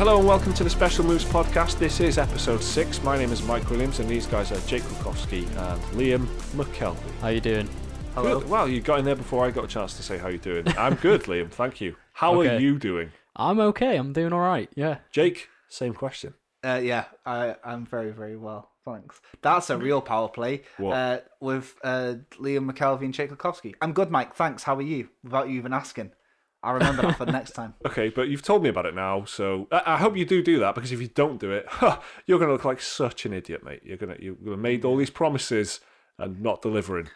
[0.00, 1.78] Hello and welcome to the Special Moves podcast.
[1.78, 3.02] This is episode six.
[3.02, 6.24] My name is Mike Williams, and these guys are Jake Kulkowski and Liam
[6.56, 6.96] McKelvey.
[7.20, 7.68] How you doing?
[8.14, 8.48] Good.
[8.48, 10.66] Well, you got in there before I got a chance to say how you're doing.
[10.78, 11.50] I'm good, Liam.
[11.50, 11.96] Thank you.
[12.14, 13.96] How are you doing, I'm okay.
[13.96, 14.70] I'm doing all right.
[14.74, 15.00] Yeah.
[15.12, 15.50] Jake?
[15.68, 16.32] Same question.
[16.64, 18.70] Uh, yeah, I, I'm very, very well.
[18.86, 19.20] Thanks.
[19.42, 20.96] That's a real power play What?
[20.96, 23.74] uh, with uh, Liam McKelvey and Tchaikovsky.
[23.82, 24.34] I'm good, Mike.
[24.34, 24.62] Thanks.
[24.62, 25.10] How are you?
[25.22, 26.12] Without you even asking.
[26.62, 27.74] I'll remember that for next time.
[27.86, 30.58] Okay, but you've told me about it now, so I, I hope you do do
[30.60, 31.66] that because if you don't do it,
[32.26, 33.80] you're going to look like such an idiot, mate.
[33.84, 35.80] You're going to you've made all these promises
[36.18, 37.08] and not delivering.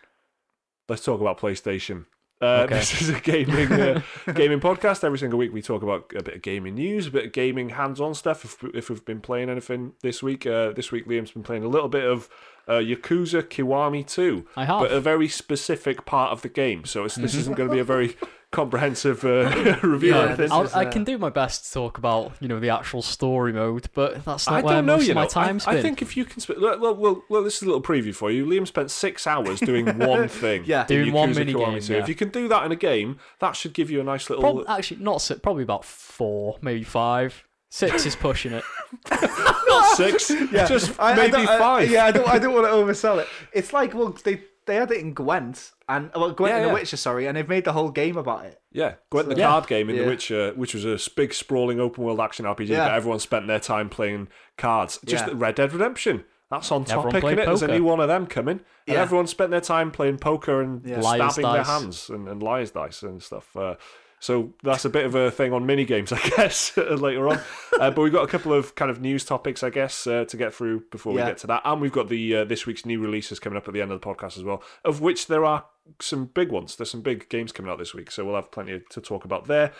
[0.88, 2.06] Let's talk about PlayStation.
[2.40, 2.78] Uh, Okay.
[2.78, 4.02] This is a gaming uh,
[4.34, 5.04] gaming podcast.
[5.04, 7.70] Every single week we talk about a bit of gaming news, a bit of gaming
[7.70, 8.44] hands-on stuff.
[8.44, 11.68] If, if we've been playing anything this week, uh, this week Liam's been playing a
[11.68, 12.28] little bit of
[12.68, 14.80] uh, Yakuza Kiwami 2, I have.
[14.80, 16.84] but a very specific part of the game.
[16.84, 18.16] So it's, this isn't going to be a very
[18.52, 21.98] comprehensive uh, review Yeah, this I'll, is, I uh, can do my best to talk
[21.98, 25.06] about you know the actual story mode, but that's not I where don't know, most
[25.06, 25.20] you of know.
[25.22, 27.62] my time's I, I think if you can, sp- well, well, well, well, this is
[27.62, 28.46] a little preview for you.
[28.46, 30.62] Liam spent six hours doing one thing.
[30.66, 30.82] Yeah.
[30.82, 31.92] in Doing one mini Kiwami game, 2.
[31.94, 31.98] yeah.
[31.98, 34.42] If you can do that in a game, that should give you a nice little.
[34.42, 37.44] Prob- actually, not si- probably about four, maybe five.
[37.74, 38.62] Six is pushing it.
[39.10, 41.90] not six, just I- I maybe don't- I- five.
[41.90, 42.28] yeah, I don't.
[42.28, 43.26] I don't want to oversell it.
[43.52, 46.68] It's like well, they they had it in Gwent and well, Gwent Yeah, and yeah.
[46.68, 48.60] The Witcher, sorry, and they've made the whole game about it.
[48.70, 49.48] Yeah, Gwent the Yeah.
[49.48, 52.86] card game in The Witcher, which was a big sprawling open world action RPG, Yeah.
[52.88, 55.00] but everyone spent their time playing cards.
[55.04, 55.32] Just Yeah.
[55.36, 56.24] Red Dead Redemption.
[56.50, 57.46] That's on Everyone topic, played innit?
[57.46, 57.78] There's a poker.
[57.78, 58.60] new one of them coming.
[58.86, 59.02] And Yeah.
[59.02, 61.00] everyone spent their time playing poker and Yeah.
[61.00, 61.66] Liar's stabbing their dice.
[61.66, 63.56] hands and, and liar's dice and stuff.
[63.56, 63.74] Uh,
[64.20, 67.40] so that's a bit of a thing on mini games, I guess, later on.
[67.78, 70.36] Uh, but we've got a couple of kind of news topics, I guess, uh, to
[70.36, 71.62] get through before we get to that.
[71.64, 74.00] And we've got the uh, this week's new releases coming up at the end of
[74.00, 75.66] the podcast as well, of which there are
[76.00, 76.76] some big ones.
[76.76, 79.46] There's some big games coming out this week, so we'll have plenty to talk about
[79.46, 79.72] there.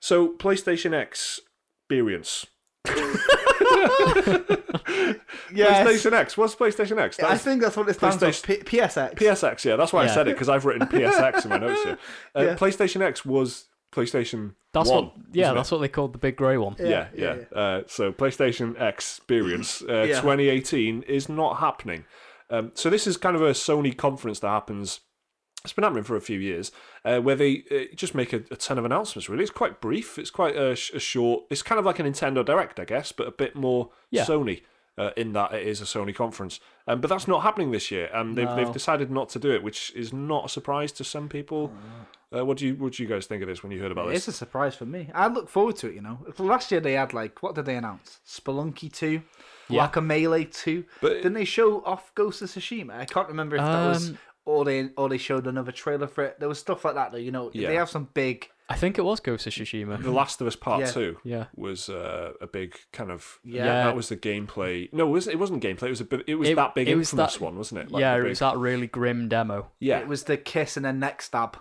[0.00, 1.40] So, PlayStation X
[1.90, 2.46] experience.
[5.54, 5.86] Yes.
[5.86, 6.36] PlayStation X.
[6.36, 7.18] What's PlayStation X?
[7.18, 8.54] I That's think that's what it stands for.
[8.54, 9.14] P- PSX.
[9.14, 9.64] PSX.
[9.64, 11.98] Yeah, that's why I said it because I've written PSX in my notes here.
[12.36, 12.54] Uh, Yeah.
[12.54, 14.54] PlayStation X was PlayStation.
[14.72, 15.14] That's 1, what.
[15.32, 15.54] Yeah, wasn't it?
[15.58, 16.76] that's what they called the big grey one.
[16.78, 17.36] Yeah, yeah.
[17.54, 20.20] Uh, so PlayStation Experience uh, Yeah.
[20.20, 22.04] 2018 is not happening.
[22.50, 25.00] Um, so this is kind of a Sony conference that happens.
[25.64, 26.70] It's been happening for a few years,
[27.04, 29.28] uh, where they uh, just make a, a ton of announcements.
[29.28, 30.18] Really, it's quite brief.
[30.18, 31.44] It's quite a, sh- a short.
[31.50, 34.24] It's kind of like a Nintendo Direct, I guess, but a bit more Yeah.
[34.24, 34.62] Sony.
[34.98, 38.10] Uh, in that it is a Sony conference, um, but that's not happening this year,
[38.12, 41.28] and they've they've decided not to do it, which is not a surprise to some
[41.28, 41.72] people.
[42.36, 44.06] Uh, what do you what do you guys think of this when you heard about
[44.08, 44.28] It's this?
[44.28, 45.08] It's a surprise for me.
[45.14, 45.94] I look forward to it.
[45.94, 48.18] You know, last year they had like what did they announce?
[48.26, 49.22] Spelunky two,
[49.68, 49.88] Yeah.
[49.88, 50.84] Guacamelee two.
[51.00, 52.98] But- didn't they show off Ghost of Tsushima?
[52.98, 56.24] I can't remember if that was Um, or they or they showed another trailer for
[56.24, 56.40] it.
[56.40, 57.18] There was stuff like that though.
[57.18, 57.68] You know, Yeah.
[57.68, 58.48] they have some big.
[58.70, 60.02] I think it was Ghost of Tsushima.
[60.02, 60.90] The Last of Us Part Yeah.
[60.90, 61.16] Two.
[61.24, 61.44] Yeah.
[61.56, 63.64] was uh, a big kind of Yeah.
[63.64, 63.84] Yeah.
[63.84, 64.92] That was the gameplay.
[64.92, 65.84] No, it, was, it wasn't gameplay.
[65.84, 67.80] It was a bit, it was It- that big it was infamous that- one, wasn't
[67.80, 67.90] it?
[67.90, 69.70] Like yeah, the it big- was that really grim demo.
[69.80, 70.00] Yeah.
[70.00, 71.56] It was the kiss and then neck stab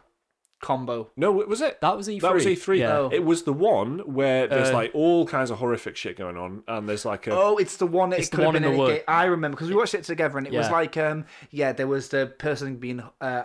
[0.60, 1.12] combo.
[1.16, 1.80] no, it was it.
[1.82, 2.20] That was E3.
[2.22, 2.80] That was E3.
[2.80, 2.98] Yeah.
[2.98, 3.10] Oh.
[3.14, 6.64] It was the one where there's Uh, like all kinds of horrific shit going on,
[6.68, 8.12] and there's like a Oh, it's the one.
[8.12, 8.96] It It's the could have one been in the any wood.
[8.98, 9.04] game.
[9.08, 10.72] I remember because we watched it together, and it was Yeah.
[10.74, 13.44] like, um, yeah, there was the person being uh,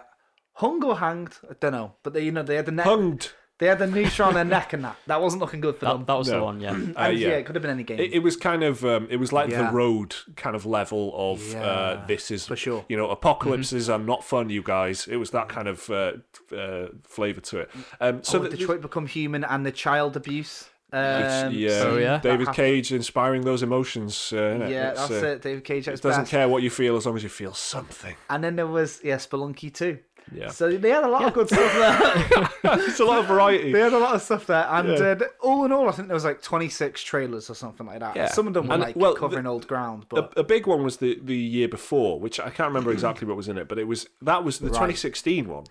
[0.54, 1.34] hung or hanged.
[1.50, 2.86] I don't know, but they, you know, they had the neck.
[2.86, 3.32] hunged.
[3.62, 4.96] They had the noose around their neck and that.
[5.06, 5.98] That wasn't looking good for them.
[5.98, 6.44] That, that was the No.
[6.46, 6.70] one, yeah.
[6.74, 7.28] and Uh, yeah.
[7.28, 7.34] yeah.
[7.34, 8.00] it could have been any game.
[8.00, 9.68] It, it was kind of um, it was like Yeah.
[9.68, 12.84] the road kind of level of uh, Yeah, this is for sure.
[12.88, 16.12] you know apocalypses are not fun you guys it was that kind of uh,
[16.56, 20.68] uh, flavor to it um, so oh, the- Detroit Become Human and the child abuse.
[20.92, 22.18] it's- Um, yeah, Oh, yeah?
[22.18, 22.56] David happened.
[22.56, 24.70] Cage inspiring those emotions uh, innit?
[24.70, 25.42] Yeah, It's, that's uh, it.
[25.42, 26.30] David Cage at his It doesn't best.
[26.30, 28.14] care what you feel as long as you feel something.
[28.28, 30.00] And then there was yeah, Spelunky too.
[30.34, 30.48] Yeah.
[30.50, 32.48] So they had a lot of good stuff there.
[32.88, 33.72] It's a lot of variety.
[33.72, 34.94] they had a lot of stuff there, and Yeah.
[35.20, 38.14] uh, all in all, I think there was like 26 trailers or something like that.
[38.16, 38.26] Yeah.
[38.28, 40.84] Some of them were And, like well, covering the- old ground, but a big one
[40.84, 43.78] was the, the year before, which I can't remember exactly what was in it, but
[43.78, 45.64] it was that was the 2016 one.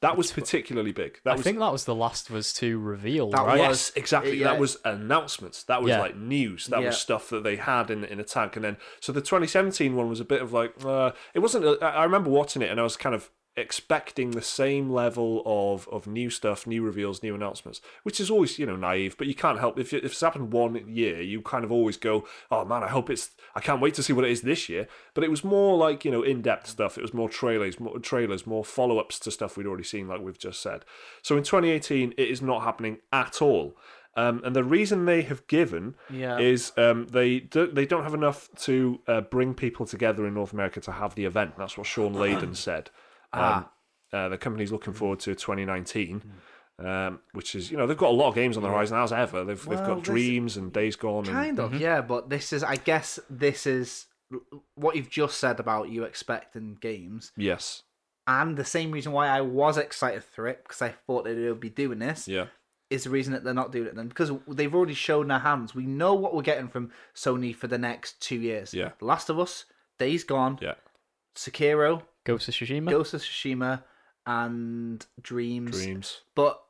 [0.00, 1.18] That was particularly big.
[1.24, 3.58] That I was think that was the Last of Us 2 reveal, That right?
[3.58, 4.36] yes, exactly.
[4.38, 4.44] yeah.
[4.52, 5.64] That was announcements.
[5.64, 5.98] That was Yeah.
[5.98, 6.66] like news.
[6.68, 6.86] That Yeah.
[6.86, 8.54] was stuff that they had in in a tank.
[8.54, 11.64] And then so the 2017 one was a bit of like uh, it wasn't.
[11.64, 15.42] A, I I remember watching it and I was kind of expecting the same level
[15.44, 19.16] of of new stuff, new reveals, new announcements, which is always you know naive.
[19.18, 22.26] But you can't help if if it's happened one year, you kind of always go,
[22.50, 23.30] oh man, I hope it's.
[23.54, 24.88] I can't wait to see what it is this year.
[25.14, 26.96] But it was more like you know in depth stuff.
[26.98, 30.20] It was more trailers, more trailers, more follow ups to stuff we'd already seen, like
[30.20, 30.84] we've just said.
[31.22, 33.76] So in 2018, it is not happening at all.
[34.16, 36.38] Um, and the reason they have given Yeah.
[36.38, 40.52] is um, they do, they don't have enough to uh, bring people together in North
[40.52, 41.54] America to have the event.
[41.56, 42.90] That's what Sean Layden said.
[43.32, 43.70] Um, Ah.
[44.12, 46.22] uh, the company's looking forward to 2019.
[46.80, 49.12] Um, which is, you know, they've got a lot of games on the horizon as
[49.12, 49.42] ever.
[49.44, 51.24] They've they've got Dreams and Days Gone.
[51.26, 54.06] And, Kind of, yeah, but this is, I guess, this is
[54.76, 57.82] what you've just said about you expecting games, yes,
[58.28, 61.48] and the same reason why I was excited for it because I thought that they
[61.48, 62.46] would be doing this yeah,
[62.90, 65.74] is the reason that they're not doing it then because they've already shown their hands.
[65.74, 68.72] We know what we're getting from Sony for the next two years.
[68.72, 68.90] Yeah.
[69.00, 69.64] The Last of Us,
[69.98, 70.74] Days Gone, yeah.
[71.34, 72.90] Sekiro, Ghost of Tsushima.
[72.90, 73.82] Ghost of Tsushima,
[74.26, 75.82] and Dreams.
[75.82, 76.20] Dreams.
[76.34, 76.62] But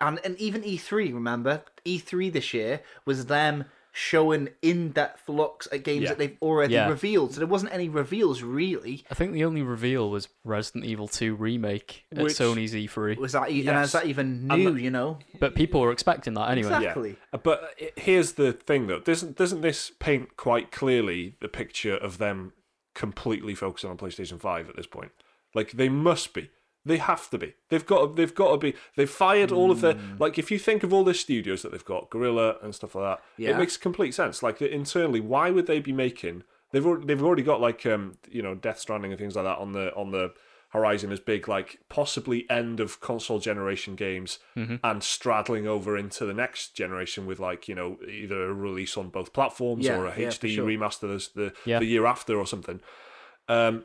[0.00, 6.04] and and even E3, remember E3 this year was them showing in-depth looks at games
[6.04, 6.08] Yeah.
[6.10, 6.88] that they've already Yeah.
[6.88, 7.32] revealed.
[7.34, 9.04] So there wasn't any reveals really.
[9.10, 13.16] I think the only reveal was Resident Evil 2 remake at Which- Sony's E3.
[13.18, 13.86] Was that e- and Yes.
[13.86, 14.74] is that even new?
[14.74, 16.68] the- you know, But people were expecting that anyway.
[16.76, 17.10] Exactly.
[17.10, 17.16] Yeah.
[17.32, 19.00] Uh, But here's the thing, though.
[19.00, 22.52] Doesn't doesn't this paint quite clearly the picture of them
[22.94, 25.12] completely focusing on PlayStation Five at this point?
[25.54, 26.50] Like they must be.
[26.84, 27.54] They have to be.
[27.68, 28.06] They've got.
[28.06, 28.74] To, they've got to be.
[28.96, 29.94] They've fired all of their.
[29.94, 30.16] Hmm.
[30.18, 33.04] Like if you think of all the studios that they've got, Guerrilla and stuff like
[33.18, 33.50] that, Yeah.
[33.50, 34.42] it makes complete sense.
[34.42, 36.42] Like internally, why would they be making?
[36.72, 39.58] They've already, they've already got like um you know Death Stranding and things like that
[39.58, 40.32] on the on the
[40.70, 46.34] horizon as big like possibly end of console generation games and straddling over into the
[46.34, 50.18] next generation with like you know either a release on both platforms Yeah, or a
[50.18, 50.66] yeah, HD sure.
[50.68, 51.78] remaster the, the, Yeah.
[51.80, 52.80] the year after or something.
[53.48, 53.84] Um,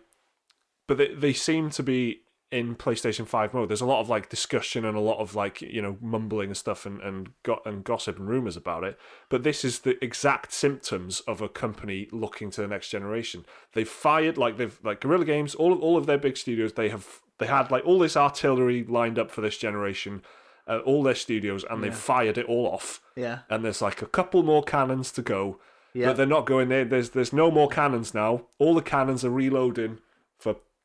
[0.88, 2.22] but they, they seem to be
[2.56, 3.70] in PlayStation 5 mode.
[3.70, 6.58] There's a lot of like discussion and a lot of like, you know, mumbling and
[6.58, 8.98] stuff and, and, go- and gossip and rumors about it.
[9.30, 13.46] But this is the exact symptoms of a company looking to the next generation.
[13.74, 16.90] They've fired like they've like Guerrilla Games, all of, all of their big studios, they
[16.90, 20.22] have they had like all this artillery lined up for this generation,
[20.68, 23.02] uh, all their studios, and they've fired it all off.
[23.16, 25.60] yeah, And there's like a couple more cannons to go.
[25.94, 26.08] Yeah.
[26.08, 26.86] But they're not going there.
[26.86, 28.48] There's there's no more cannons now.
[28.60, 30.00] All the cannons are reloading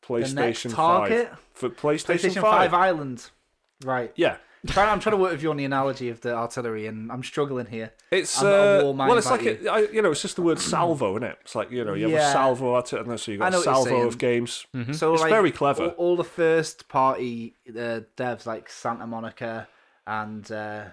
[0.02, 0.72] PlayStation?
[0.72, 1.30] Five.
[1.54, 2.42] For PlayStation, PlayStation 5.
[2.42, 3.30] Five Island.
[3.84, 4.12] Right.
[4.16, 4.36] Yeah.
[4.66, 7.22] Trying- I'm trying to work with you on the analogy of the artillery, and I'm
[7.22, 7.92] struggling here.
[8.10, 10.42] It's I'm uh, mind well, it's like like a, I, you know, it's just the
[10.42, 11.38] word salvo, isn't it?
[11.40, 12.28] It's like you know, you have Yeah.
[12.28, 14.66] a salvo at it, and so you got a salvo of games.
[14.92, 15.84] So It's like, very clever.
[15.86, 19.66] All, all the first party uh, devs like Santa Monica
[20.06, 20.84] and uh,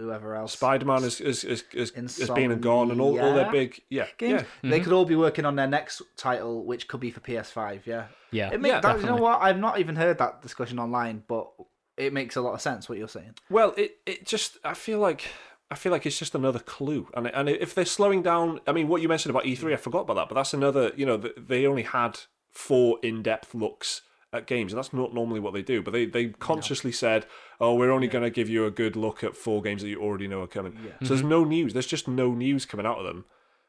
[0.00, 0.52] whoever else.
[0.52, 3.80] Spider Man is is, is, is, has been and gone, and all, all their big
[3.88, 4.32] yeah games.
[4.32, 4.44] yeah.
[4.62, 4.84] They mm-hmm.
[4.84, 7.86] could all be working on their next title, which could be for PS5.
[7.86, 8.06] Yeah.
[8.30, 8.50] Yeah.
[8.52, 9.42] It make, Yeah, that, you know what?
[9.42, 11.48] I've not even heard that discussion online, but
[11.96, 13.34] it makes a lot of sense what you're saying.
[13.48, 15.26] Well, it it just I feel like
[15.70, 18.88] I feel like it's just another clue, and and if they're slowing down, I mean,
[18.88, 20.92] what you mentioned about E3, I forgot about that, but that's another.
[20.96, 22.18] You know, they only had
[22.50, 25.82] four in-depth looks at games, and that's not normally what they do.
[25.82, 27.26] But they they consciously said,
[27.60, 30.00] "Oh, we're only going to give you a good look at four games that you
[30.00, 31.72] already know are coming." So there's no news.
[31.72, 33.24] There's just no news coming out of them,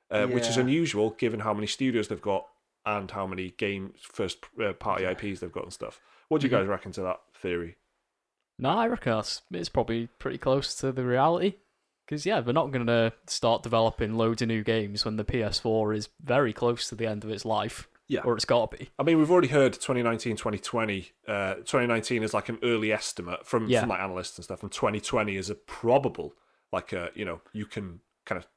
[0.09, 2.45] uh, which is unusual given how many studios they've got
[2.85, 5.99] and how many game first uh, party IPs they've got and stuff.
[6.29, 7.77] What do you guys reckon to that theory?
[8.57, 9.21] No, I reckon
[9.51, 11.55] it's probably pretty close to the reality.
[12.05, 15.95] Because, yeah, they're not going to start developing loads of new games when the PS4
[15.95, 17.87] is very close to the end of its life.
[18.11, 18.21] Yeah.
[18.25, 18.89] Or it's got to be.
[18.99, 21.11] I mean, we've already heard 2019, 2020.
[21.27, 23.79] Uh, 2019 is like an early estimate from, Yeah.
[23.79, 26.33] from like analysts and stuff, and 2020 is a probable,
[26.73, 28.47] like a you know, you can kind of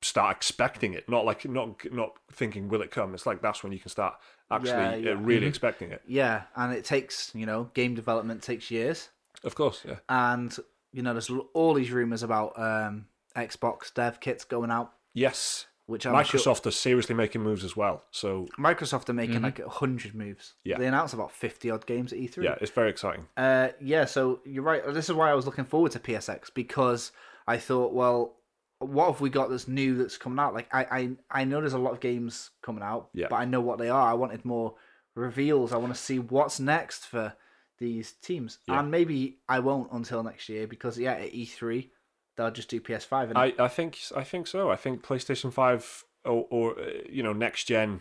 [0.00, 3.12] start expecting it, not like not not thinking will it come.
[3.14, 4.14] It's like that's when you can start
[4.50, 5.14] actually Yeah, uh, yeah.
[5.18, 6.00] really expecting it.
[6.06, 9.10] Yeah, and it takes you know game development takes years,
[9.44, 10.56] Of course, yeah, and
[10.90, 13.06] you know there's all these rumors about um,
[13.36, 15.66] Xbox dev kits going out, yes.
[15.86, 19.58] Which I'm Microsoft sure are seriously making moves as well, so Microsoft are making like
[19.58, 20.54] a hundred moves.
[20.64, 20.78] Yeah.
[20.78, 22.44] they announced about fifty odd games at E3.
[22.44, 23.26] yeah, it's very exciting.
[23.36, 24.82] Uh, yeah, so you're right.
[24.94, 27.12] This is why I was looking forward to PSX because
[27.46, 28.36] I thought, well,
[28.78, 30.54] what have we got that's new that's coming out?
[30.54, 31.10] Like, I, I,
[31.40, 33.26] I know there's a lot of games coming out, Yeah.
[33.30, 34.08] but I know what they are.
[34.10, 34.74] I wanted more
[35.14, 35.72] reveals.
[35.72, 37.34] I want to see what's next for
[37.78, 38.78] these teams, Yeah.
[38.80, 41.90] and maybe I won't until next year because yeah, at E3
[42.36, 43.30] they'll just do PS5.
[43.30, 44.70] And I, I think I think so.
[44.70, 48.00] I think PlayStation Five or, or uh, you know next gen.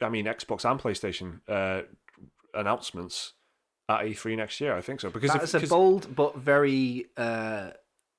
[0.00, 1.82] I mean Xbox and PlayStation uh,
[2.54, 3.32] announcements
[3.88, 4.74] at E3 next year.
[4.74, 7.06] I think so because that if, is bold but very.
[7.16, 7.70] Uh,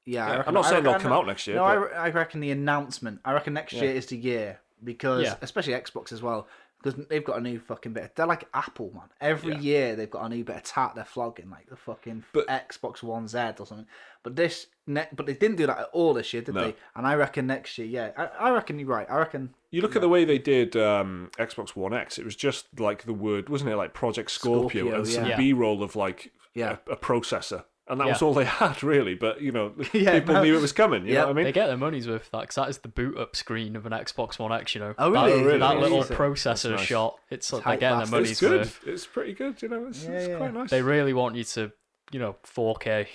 [0.05, 1.57] yeah, I Yeah, reckon- I'm not I saying they'll come out next year.
[1.57, 3.19] No, I, but- re- I reckon the announcement.
[3.25, 3.83] I reckon next Yeah.
[3.83, 5.35] year is the year because, Yeah.
[5.41, 6.47] especially Xbox as well,
[6.81, 8.03] because they've got a new fucking bit.
[8.03, 9.09] Of, they're like Apple, man.
[9.19, 9.59] Every Yeah.
[9.59, 13.01] year they've got a new bit of tat they're flogging, like the fucking But- Xbox
[13.03, 13.87] One Z or something.
[14.23, 16.61] But this, ne- but they didn't do that at all this year, did No.
[16.65, 16.75] they?
[16.95, 19.07] And I reckon next year, yeah, I, I reckon you're right.
[19.09, 22.17] I reckon You look at the way they did um, Xbox One X.
[22.17, 23.75] It was just like the word, wasn't it?
[23.77, 25.37] Like Project Scorpio, Scorpio, and some yeah.
[25.37, 26.77] B-roll of like Yeah.
[26.87, 28.13] a, a processor, and that Yeah.
[28.13, 29.15] was all they had really.
[29.15, 30.43] But you know, Yeah, people no.
[30.43, 31.05] knew it was coming.
[31.05, 31.19] You Yeah.
[31.21, 31.43] know what I mean?
[31.45, 33.91] They get their money's worth that because that is the boot up screen of an
[33.93, 34.75] Xbox One X.
[34.75, 35.43] You know, Oh, that, really?
[35.43, 35.59] really?
[35.59, 36.81] that little Is processor nice.
[36.85, 37.15] shot.
[37.29, 38.59] It's, like they're getting their money's It's good.
[38.61, 38.81] worth.
[38.85, 39.61] It's pretty good.
[39.61, 40.37] You know, it's, Yeah, it's yeah.
[40.37, 40.69] quite nice.
[40.69, 41.71] They really want you to,
[42.11, 43.07] you know, 4K.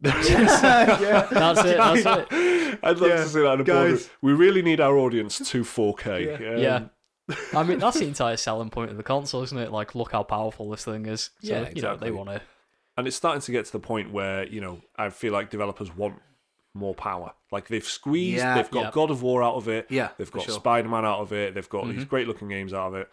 [0.04, 1.26] yeah.
[1.30, 1.76] That's it.
[1.76, 2.00] That's
[2.32, 2.78] it.
[2.82, 3.74] I'd love Yeah, to see that in a guys.
[3.90, 4.00] boardroom.
[4.22, 6.36] We really need our audience to 4K.
[6.54, 6.84] Um, Yeah.
[7.52, 9.70] I mean, that's the entire selling point of the console, isn't it?
[9.70, 11.30] Like, look how powerful this thing is.
[11.42, 12.08] So, Yeah, you know, exactly.
[12.08, 12.40] they want to.
[12.98, 15.94] And it's starting to get to the point where, you know, I feel like developers
[15.96, 16.20] want
[16.74, 17.32] more power.
[17.52, 18.56] Like they've squeezed, Yeah.
[18.56, 18.90] they've got Yeah.
[18.92, 20.54] God of War out of it, Yeah, they've got sure.
[20.54, 22.08] Spider Man out of it, they've got these Mhm.
[22.08, 23.10] great looking games out of it.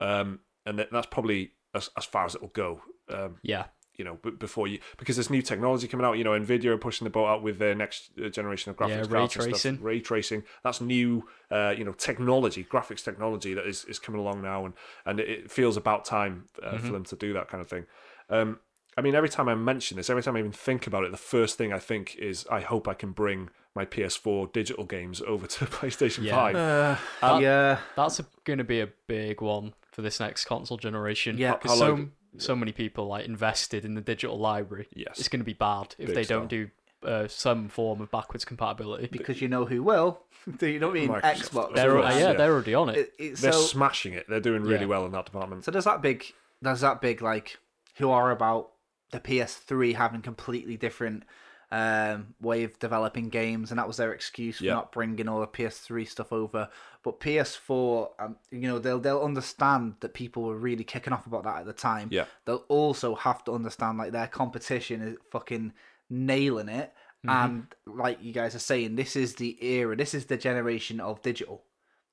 [0.00, 2.80] Um, and that's probably as, as far as it will go.
[3.10, 3.66] Um, Yeah.
[3.98, 6.18] you know, b- before you because there's new technology coming out.
[6.18, 8.88] You know, Nvidia are pushing the boat out with their next uh, generation of graphics
[9.10, 9.44] Yeah, ray and stuff.
[9.48, 9.82] tracing.
[9.82, 10.44] Ray tracing.
[10.64, 14.74] That's new, uh, you know, technology, graphics technology that is, is coming along now, and
[15.06, 16.86] and it- it feels about time uh, Mm-hmm.
[16.86, 17.86] for them to do that kind of thing.
[18.28, 18.60] Um,
[18.96, 21.18] I mean, every time I mention this, every time I even think about it, the
[21.18, 25.46] first thing I think is, I hope I can bring my PS4 digital games over
[25.46, 26.34] to PlayStation Yeah.
[26.34, 26.56] Five.
[26.56, 27.78] Uh, That- yeah.
[27.94, 31.36] That's going to be a big one for this next console generation.
[31.36, 31.52] Yeah.
[31.56, 34.88] Because so, long- so many people like invested in the digital library.
[34.94, 35.18] Yes.
[35.18, 36.38] It's going to be bad if Big they style.
[36.40, 36.70] don't do
[37.04, 39.08] uh, some form of backwards compatibility.
[39.12, 40.22] Because you know who will.
[40.58, 41.08] Do you know what I mean?
[41.10, 41.34] Microsoft.
[41.50, 41.74] Xbox.
[41.74, 42.32] They're, uh, yeah, yeah.
[42.32, 42.96] they're already on it.
[42.96, 44.26] It- it- They're so, smashing it.
[44.28, 44.86] They're doing really Yeah.
[44.86, 45.64] well in that department.
[45.64, 46.24] so does that big
[46.62, 47.58] does that big like
[47.96, 48.70] who are about
[49.12, 51.24] the PS3 having completely different
[51.72, 54.74] um, way of developing games, and that was their excuse for Yeah.
[54.74, 56.68] not bringing all the PS3 stuff over.
[57.02, 61.42] But PS4, um, you know, they'll they'll understand that people were really kicking off about
[61.44, 62.08] that at the time.
[62.12, 62.26] Yeah.
[62.44, 65.72] They'll also have to understand like their competition is fucking
[66.08, 66.92] nailing it,
[67.28, 71.20] and like you guys are saying, this is the era, this is the generation of
[71.22, 71.64] digital.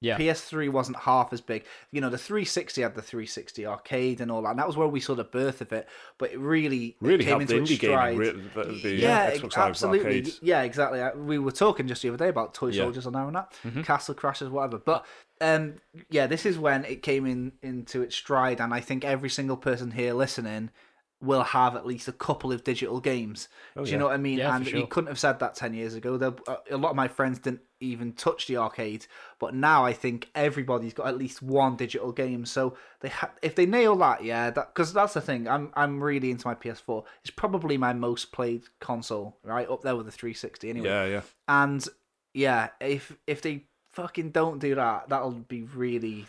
[0.04, 0.18] Yeah.
[0.18, 1.64] PS3 wasn't half as big.
[1.92, 4.50] You know, the 360 had the 360 arcade and all that.
[4.52, 5.88] And that was where we saw the birth of it.
[6.18, 8.18] But it really, it Really came helped into indie its stride.
[8.18, 8.36] gaming.
[8.54, 10.00] Re- the, the, yeah, uh, absolutely.
[10.06, 10.40] arcades.
[10.42, 11.02] Yeah, exactly.
[11.02, 12.72] Uh, We were talking just the other day about Toy Yeah.
[12.74, 12.84] Mm-hmm.
[12.84, 14.78] Soldiers and now and that, Castle Crashers, whatever.
[14.78, 15.06] But
[15.42, 15.76] um,
[16.10, 19.58] yeah, this is when it came in into its stride, and I think every single
[19.58, 20.70] person here listening
[21.24, 23.48] will have at least a couple of digital games.
[23.76, 23.98] Do you Oh, yeah.
[23.98, 24.38] know what I mean?
[24.40, 26.18] Yeah, and you couldn't have said that ten years ago.
[26.18, 29.06] There, uh, a lot of my friends didn't even touch the arcade,
[29.40, 32.46] but now I think everybody's got at least one digital game.
[32.46, 35.48] So they ha- if they nail that, yeah, that because that's the thing.
[35.48, 37.04] I'm I'm really into my PS4.
[37.22, 40.88] It's probably my most played console, right up there with the 360 anyway.
[40.90, 41.22] Yeah, yeah.
[41.48, 41.88] And
[42.34, 46.26] yeah, if if they fucking don't do that, that'll be really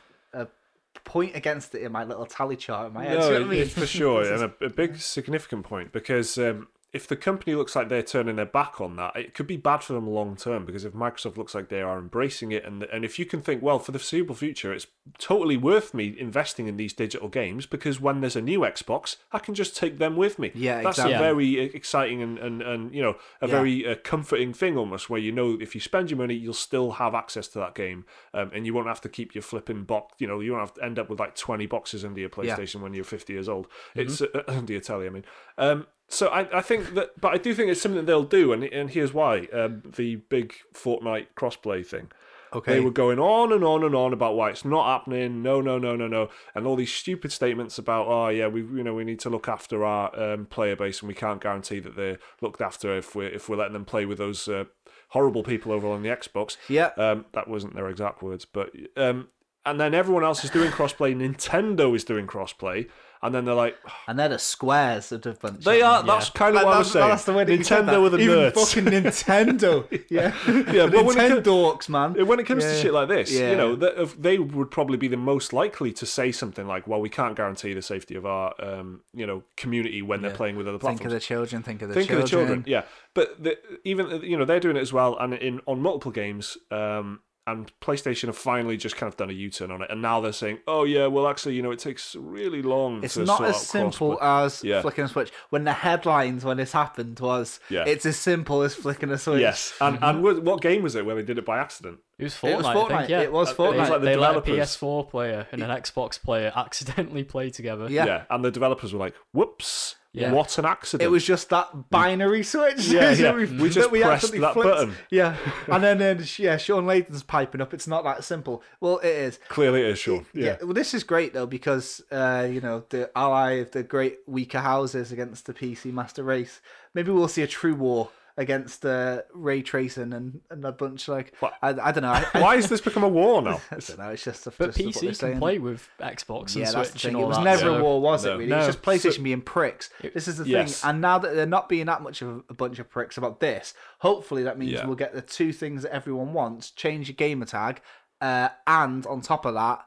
[1.04, 3.18] point against it in my little tally chart in my head.
[3.18, 3.60] No, you know I mean?
[3.60, 7.74] it's for sure, and a, a big significant point because um, if the company looks
[7.76, 10.64] like they're turning their back on that, it could be bad for them long term.
[10.64, 13.62] Because if Microsoft looks like they are embracing it, and and if you can think,
[13.62, 14.86] well, for the foreseeable future, it's
[15.18, 19.38] totally worth me investing in these digital games because when there's a new Xbox, I
[19.40, 20.52] can just take them with me.
[20.54, 21.14] Yeah, that's exactly.
[21.14, 23.50] a very uh, exciting and and, and you know a Yeah.
[23.50, 26.92] very uh, comforting thing almost, where you know if you spend your money, you'll still
[26.92, 30.14] have access to that game, um, and you won't have to keep your flipping box.
[30.20, 32.54] You know, you won't have to end up with like twenty boxes under your Yeah.
[32.56, 33.66] PlayStation when you're 50 years old.
[33.96, 35.24] It's uh, under your telly, I mean.
[35.58, 38.52] Um, so I, I think that, but I do think it's something that they'll do,
[38.52, 42.10] and and here's why: um, the big Fortnite crossplay thing.
[42.52, 42.74] Okay.
[42.74, 45.42] They were going on and on and on about why it's not happening.
[45.42, 48.84] No, no, no, no, no, and all these stupid statements about, oh yeah, we you
[48.84, 51.96] know we need to look after our um, player base, and we can't guarantee that
[51.96, 54.64] they're looked after if we're if we're letting them play with those uh,
[55.08, 56.56] horrible people over on the Xbox.
[56.68, 56.90] Yeah.
[56.96, 59.28] Um, that wasn't their exact words, but um,
[59.66, 61.14] and then everyone else is doing crossplay.
[61.16, 62.88] Nintendo is doing crossplay,
[63.24, 63.76] and then they're like,
[64.06, 65.64] And they're the squares of the bunch.
[65.64, 65.94] they are.
[65.94, 67.08] aren't That's kind of what I'm saying.
[67.08, 68.00] that's the way that you Nintendo that.
[68.00, 68.54] with the Even nerds.
[68.54, 70.04] fucking Nintendo.
[70.10, 70.32] yeah.
[70.72, 72.26] Yeah, but when it Nintendo dorks, man.
[72.26, 73.50] When it comes to shit like this, Yeah.
[73.50, 76.86] you know, that if they would probably be the most likely to say something like,
[76.86, 80.56] "Well, we can't guarantee the safety of our, um, you know, community when they're playing
[80.56, 81.62] with other platforms." Think of the children.
[81.62, 82.22] Think of the think children.
[82.24, 82.82] of the children yeah
[83.14, 86.56] but the, even you know they're doing it as well and in on multiple games
[86.70, 90.20] um and PlayStation have finally just kind of done a U-turn on it, and now
[90.20, 93.38] they're saying, "Oh yeah, well actually, you know, it takes really long." It's to not
[93.38, 94.80] sort as out simple crossplay." as Yeah.
[94.80, 95.30] flicking a switch.
[95.50, 97.84] When the headlines when this happened was, Yeah.
[97.86, 99.40] it's as simple as flicking a switch.
[99.40, 101.98] Yes, and and what, what game was it where they did it by accident?
[102.18, 102.50] It was Fortnite.
[102.50, 102.98] It was I Fortnite.
[102.98, 103.20] think, yeah.
[103.22, 106.20] It was Uh, it was like the they let a PS4 player and an Xbox
[106.22, 107.88] player accidentally play together.
[107.90, 108.06] Yeah.
[108.06, 108.22] Yeah.
[108.30, 110.32] and the developers were like, "Whoops, Yeah.
[110.32, 112.86] what an accident!" It was just that binary switch.
[112.86, 113.34] Yeah, that yeah.
[113.34, 114.70] we, We just we pressed that flicked.
[114.70, 114.94] button.
[115.10, 115.36] Yeah,
[115.68, 117.74] and then uh, yeah, Sean Layden's piping up.
[117.74, 118.62] It's not that simple.
[118.80, 119.38] Well, it is.
[119.48, 120.24] clearly it is Sean.
[120.32, 120.44] Yeah.
[120.44, 124.18] Yeah, Well, this is great though because uh, you know the ally of the great
[124.26, 126.60] weaker houses against the PC master race.
[126.94, 131.32] Maybe we'll see a true war against uh, ray tracing and, and a bunch like
[131.38, 131.54] What?
[131.62, 132.10] I, I don't know.
[132.10, 133.60] I, I, why has this become a war now?
[133.70, 134.10] I don't know.
[134.10, 135.38] It's just, But just what PC can saying.
[135.38, 137.14] play with Xbox and Yeah, that's the Switch thing.
[137.14, 137.44] and It was that.
[137.44, 138.32] never so- a war, was No.
[138.32, 138.38] it?
[138.38, 138.58] Really, No.
[138.58, 139.90] it's just PlayStation So- being pricks.
[140.14, 140.84] This is the thing, Yes.
[140.84, 143.72] and now that they're not being that much of a bunch of pricks about this,
[144.00, 144.86] hopefully that means Yeah.
[144.86, 147.80] we'll get the two things that everyone wants: change your gamer tag,
[148.20, 149.86] uh, and on top of that,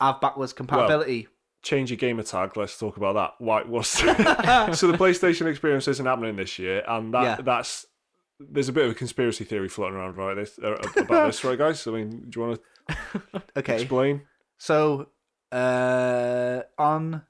[0.00, 1.28] have backwards compatibility.
[1.62, 2.56] Change your gamer tag.
[2.56, 3.34] Let's talk about that.
[3.38, 7.36] Why was so the PlayStation experience isn't happening this year, and that Yeah.
[7.42, 7.86] that's
[8.38, 11.58] there's a bit of a conspiracy theory floating around right this uh, about this, right,
[11.58, 11.86] guys?
[11.86, 13.74] I mean, do you want to Okay.
[13.80, 14.22] explain?
[14.58, 15.08] So,
[15.52, 17.22] uh, on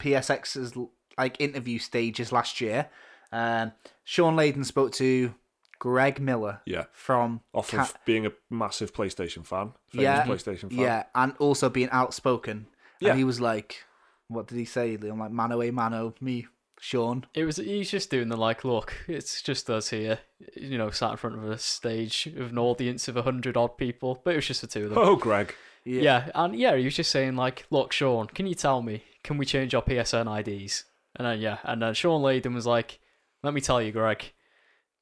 [0.00, 0.74] PSX's
[1.16, 2.88] like interview stages last year,
[3.32, 3.72] um,
[4.04, 5.34] Sean Layden spoke to
[5.78, 10.24] Greg Miller Yeah, from off of being a massive PlayStation fan, famous Yeah.
[10.26, 10.78] PlayStation fan.
[10.78, 12.66] yeah, and also being outspoken.
[13.00, 13.10] Yeah.
[13.10, 13.84] And he was like,
[14.28, 16.46] "What did he say?" I'm like, "Mano a mano, me,
[16.80, 20.20] Sean." It was he's just doing the like, look, it's just us here,
[20.54, 23.76] you know, sat in front of a stage of an audience of a hundred odd
[23.78, 24.98] people, but it was just the two of them.
[24.98, 25.54] Oh, Greg.
[25.84, 26.30] yeah.
[26.34, 29.46] and yeah, he was just saying like, look, Sean, can you tell me, can we
[29.46, 30.84] change our PSN IDs?
[31.16, 33.00] And then yeah, and then Sean Layden was like,
[33.42, 34.32] let me tell you, Greg,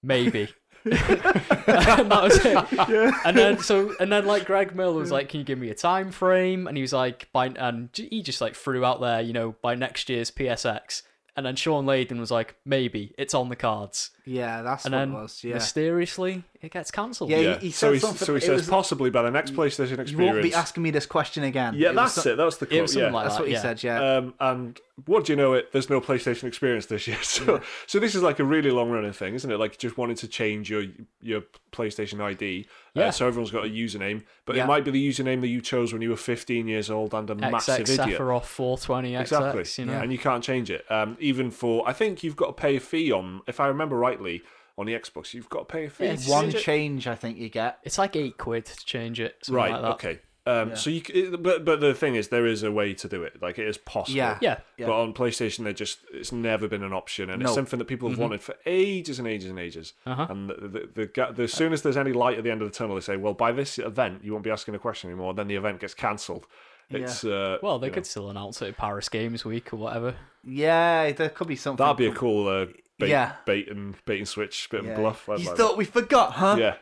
[0.02, 0.48] maybe.
[0.86, 3.14] and that was it.
[3.24, 5.74] And then so and then like Greg Miller was like, "Can you give me a
[5.74, 9.32] time frame?" And he was like, "By and he just like threw out there, you
[9.32, 11.02] know, by next year's PSX."
[11.36, 14.98] And then Sean Layden was like, "Maybe it's on the cards." Yeah, that's And what
[15.00, 15.44] then it was.
[15.44, 17.30] Yeah, mysteriously, it gets cancelled.
[17.30, 17.58] Yeah, he- Yeah.
[17.58, 19.98] he so said he, something- so he it says was- possibly by the next PlayStation
[19.98, 20.10] experience.
[20.10, 21.74] you won't be asking me this question again.
[21.76, 22.36] yeah, It was that's so- it.
[22.36, 22.82] That was the It quote.
[22.82, 23.14] was something yeah.
[23.14, 23.40] like That's that.
[23.42, 23.62] what he yeah.
[23.62, 23.82] said.
[23.82, 24.16] Yeah.
[24.16, 25.52] Um, and what do you know?
[25.52, 28.90] It there's no PlayStation experience this year, so so this is like a really long
[28.90, 29.58] running thing, isn't it?
[29.58, 30.84] Like just wanting to change your
[31.20, 33.10] your PlayStation ID, uh, Yeah.
[33.10, 34.64] so everyone's got a username, but Yeah.
[34.64, 37.28] it might be the username that you chose when you were 15 years old and
[37.28, 38.18] a massive XX idiot.
[38.20, 40.00] Sephiroth 420 XX, Exactly, you know.
[40.00, 40.90] and you can't change it.
[40.90, 43.96] Um, even for I think you've got to pay a fee on, if I remember
[43.98, 44.42] rightly,
[44.78, 46.04] on the Xbox, you've got to pay a fee.
[46.04, 47.78] Yeah, it's One change change, I think you get.
[47.82, 49.36] It's like eight quid to change it.
[49.42, 49.72] Something right?
[49.72, 49.92] Like that.
[49.94, 50.20] okay.
[50.48, 53.24] Um, So you, c- but but the thing is, there is a way to do
[53.24, 53.42] it.
[53.42, 54.16] Like it is possible.
[54.16, 54.38] Yeah.
[54.40, 54.58] Yeah.
[54.78, 54.86] Yeah.
[54.86, 57.54] But on PlayStation, they just it's never been an option, and it's No.
[57.56, 59.94] something that people have wanted for ages and ages and ages.
[60.06, 60.26] Uh-huh.
[60.30, 62.62] And the, the, the, ga- the, as soon as there's any light at the end
[62.62, 65.10] of the tunnel, they say, "Well, by this event, you won't be asking a question
[65.10, 66.46] anymore." Then the event gets cancelled.
[66.90, 69.76] It's uh, Well, they you know, could still announce it at Paris Games Week or
[69.78, 70.14] whatever.
[70.44, 71.84] Yeah, there could be something.
[71.84, 72.66] that'd be a cool uh,
[72.98, 73.32] bait, Yeah.
[73.44, 74.90] bait and bait and switch bit Yeah.
[74.90, 75.28] of bluff.
[75.28, 76.56] I'd You like thought we forgot, huh?
[76.58, 76.74] yeah.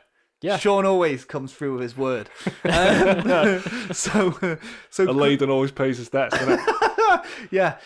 [0.42, 0.58] Yeah.
[0.58, 2.28] Sean always comes through with his word.
[2.64, 3.60] Um,
[3.92, 4.30] so,
[4.90, 6.36] so And Layden always pays his debts.
[6.38, 7.20] doesn't it?
[7.50, 7.78] yeah,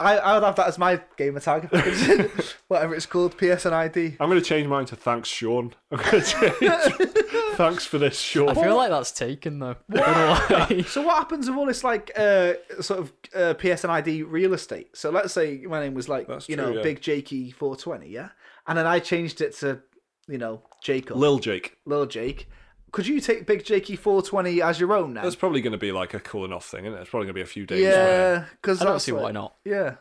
[0.00, 1.68] I I would have that as my gamer tag,
[2.68, 4.16] whatever it's called, PSN ID.
[4.20, 5.74] I'm going to change mine to thanks, Sean.
[5.90, 6.54] I'm going to
[7.00, 7.10] change.
[7.56, 8.50] thanks for this, Sean.
[8.50, 9.76] I feel like that's taken though.
[9.92, 10.82] I don't know why.
[10.82, 14.96] So what happens with all this like uh, sort of uh, PSN ID real estate?
[14.96, 16.82] So let's say my name was like That's you true, know yeah.
[16.82, 18.28] Big Jakey 420, yeah,
[18.66, 19.80] and then I changed it to
[20.28, 21.76] you know Jacob, Lil Jake.
[21.86, 22.48] Lil Jake.
[22.92, 25.22] Could you take Big Jakey 420 as your own now?
[25.22, 27.02] That's probably going to be like a cooling off thing, isn't it?
[27.02, 27.82] It's probably going to be a few days.
[27.82, 29.54] yeah, because I don't see why not.
[29.64, 29.96] Yeah,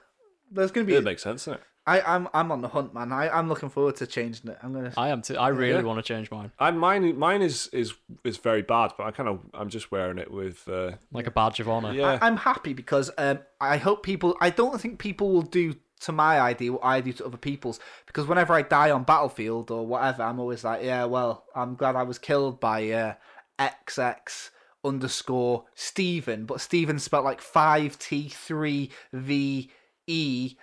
[0.51, 0.95] there's gonna be.
[0.95, 1.63] It makes sense, doesn't it?
[1.85, 3.13] I, I'm I'm on the hunt, man.
[3.13, 4.57] I, I'm looking forward to changing it.
[4.61, 4.91] I'm gonna.
[4.97, 5.35] I am too.
[5.37, 5.81] I really Yeah.
[5.83, 7.93] want to change mine, I mine mine is is
[8.25, 11.31] is very bad, but I kind of I'm just wearing it with uh, like a
[11.31, 11.93] badge of honor.
[11.93, 12.17] yeah.
[12.21, 14.35] I, I'm happy because um, I hope people.
[14.41, 17.79] I don't think people will do to my ID what I do to other people's
[18.05, 21.95] because whenever I die on battlefield or whatever, I'm always like, yeah, well, I'm glad
[21.95, 23.13] I was killed by uh,
[23.59, 24.49] XX
[24.83, 29.71] underscore Stephen, but Stephen spelled like five T three V
[30.07, 30.55] E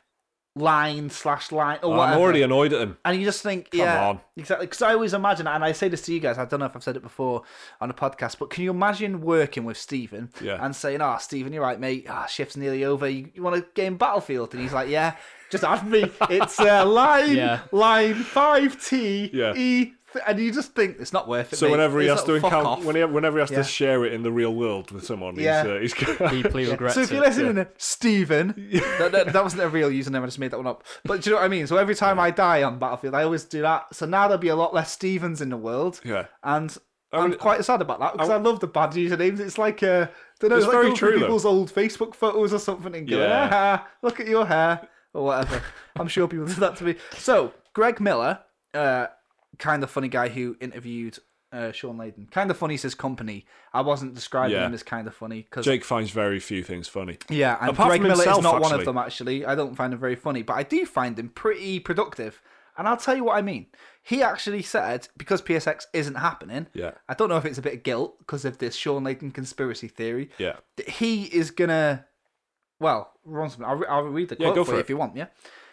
[0.56, 2.96] line slash line or I'm already annoyed at him.
[3.04, 4.20] And you just think, yeah, on.
[4.36, 4.66] exactly.
[4.66, 6.38] Because I always imagine, and I say this to you guys.
[6.38, 7.42] I don't know if I've said it before
[7.80, 10.64] on a podcast, but can you imagine working with Stephen Yeah.
[10.64, 12.06] and saying, "Ah, Stephen, you're right, mate.
[12.08, 13.08] Ah, shift's nearly over.
[13.08, 15.16] You, you want to game Battlefield?" And he's like, "Yeah,
[15.50, 16.08] just add me.
[16.30, 17.60] It's uh, line Yeah.
[17.72, 19.54] line five T Yeah.
[19.56, 21.56] E." th- And you just think it's not worth it.
[21.56, 21.72] So mate.
[21.72, 22.84] whenever he It's has to encounter, off.
[22.84, 23.58] when he, whenever he has Yeah.
[23.58, 25.78] to share it in the real world with someone, Yeah.
[25.78, 28.54] he's, uh, he's Deeply regrets So if you're listening to Stephen,
[28.98, 30.84] that, that, that wasn't a real username, I just made that one up.
[31.04, 31.66] But do you know what I mean?
[31.66, 33.94] So every time I die on Battlefield, I always do that.
[33.94, 36.00] So now there'll be a lot less Stevens in the world.
[36.04, 36.26] yeah.
[36.42, 36.76] And
[37.12, 39.38] I'm mean- quite sad about that because I, love the bad usernames.
[39.38, 40.06] It's like, uh,
[40.40, 41.26] don't know, It's it's like very going through true, though.
[41.26, 43.50] people's old Facebook photos or something and going, Yeah.
[43.52, 45.62] ah, look at your hair or whatever.
[45.96, 46.96] I'm sure people do that to me.
[47.18, 48.40] So, Greg Miller,
[48.74, 49.06] uh,
[49.58, 51.18] kind of funny guy who interviewed
[51.52, 52.30] uh, Sean Layden.
[52.30, 53.46] Kind of funny is his company.
[53.72, 54.66] I wasn't describing Yeah.
[54.66, 57.18] him as kind of funny because Jake finds very few things funny.
[57.28, 58.98] yeah, and Apart Greg from Miller himself, is not one of them.
[58.98, 62.42] Actually, I don't find him very funny, but I do find him pretty productive.
[62.76, 63.66] And I'll tell you what I mean.
[64.02, 66.66] He actually said because PSX isn't happening.
[66.74, 66.90] Yeah.
[67.08, 69.86] I don't know if it's a bit of guilt because of this Sean Layden conspiracy
[69.86, 70.30] theory.
[70.38, 70.56] Yeah.
[70.76, 72.04] that He is gonna.
[72.80, 73.64] Well, run something.
[73.64, 75.14] I'll, I'll read the quote go for, for you if you want.
[75.16, 75.26] Yeah.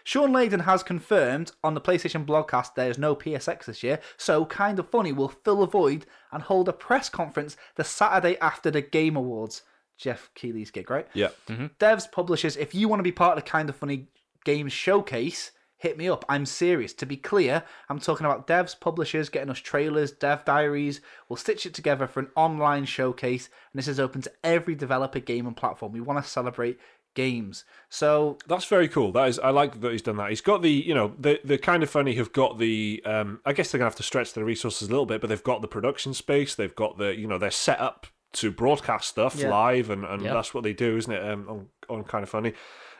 [0.03, 4.45] Sean Layden has confirmed on the PlayStation blogcast there is no PSX this year, so
[4.45, 8.71] Kind of Funny will fill a void and hold a press conference the Saturday after
[8.71, 9.63] the Game Awards.
[9.97, 11.07] Geoff Keighley's gig, right?
[11.13, 11.29] Yeah.
[11.47, 11.67] Mm-hmm.
[11.79, 14.07] Devs, publishers, if you want to be part of the Kind of Funny
[14.43, 16.23] Games showcase, hit me up.
[16.29, 16.93] I'm serious.
[16.93, 21.01] To be clear, I'm talking about devs, publishers getting us trailers, dev diaries.
[21.27, 25.19] We'll stitch it together for an online showcase, and this is open to every developer,
[25.19, 25.91] game, and platform.
[25.91, 26.79] We want to celebrate
[27.13, 27.65] games.
[27.89, 29.11] So That's very cool.
[29.11, 30.29] That is, I like that he's done that.
[30.29, 33.01] He's got the, you know, the the kind of funny have got the.
[33.05, 35.43] Um, I guess they're gonna have to stretch their resources a little bit, but they've
[35.43, 36.55] got the production space.
[36.55, 39.49] They've got the, you know, they're set up to broadcast stuff Yeah.
[39.49, 40.33] live, and, and Yeah.
[40.33, 41.21] that's what they do, isn't it?
[41.29, 42.53] Um, on, on kind of funny.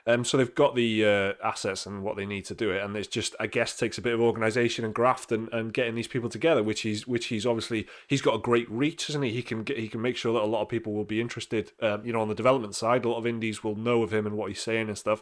[0.08, 2.96] Um, so they've got the uh, assets and what they need to do it, and
[2.96, 6.08] it's just, I guess, takes a bit of organisation and graft and, and getting these
[6.08, 9.30] people together, which he's which he's obviously he's got a great reach, isn't he?
[9.32, 11.72] He can get, he can make sure that a lot of people will be interested.
[11.82, 14.26] Um, you know, on the development side, a lot of indies will know of him
[14.26, 15.22] and what he's saying and stuff.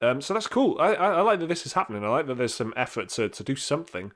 [0.00, 0.76] Um, so that's cool.
[0.80, 2.04] I, I, I like that this is happening.
[2.04, 4.12] I like that there's some effort to, to do something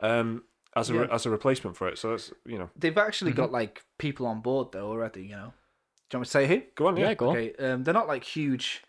[0.00, 0.44] um,
[0.76, 1.06] as a Yeah.
[1.10, 1.98] as a replacement for it.
[1.98, 5.22] So that's you know, they've actually got like people on board though already.
[5.22, 5.52] You know,
[6.08, 6.62] do you want me to say who?
[6.76, 7.08] go on, yeah.
[7.08, 7.36] Yeah, go on.
[7.36, 8.82] Okay, um, they're not like huge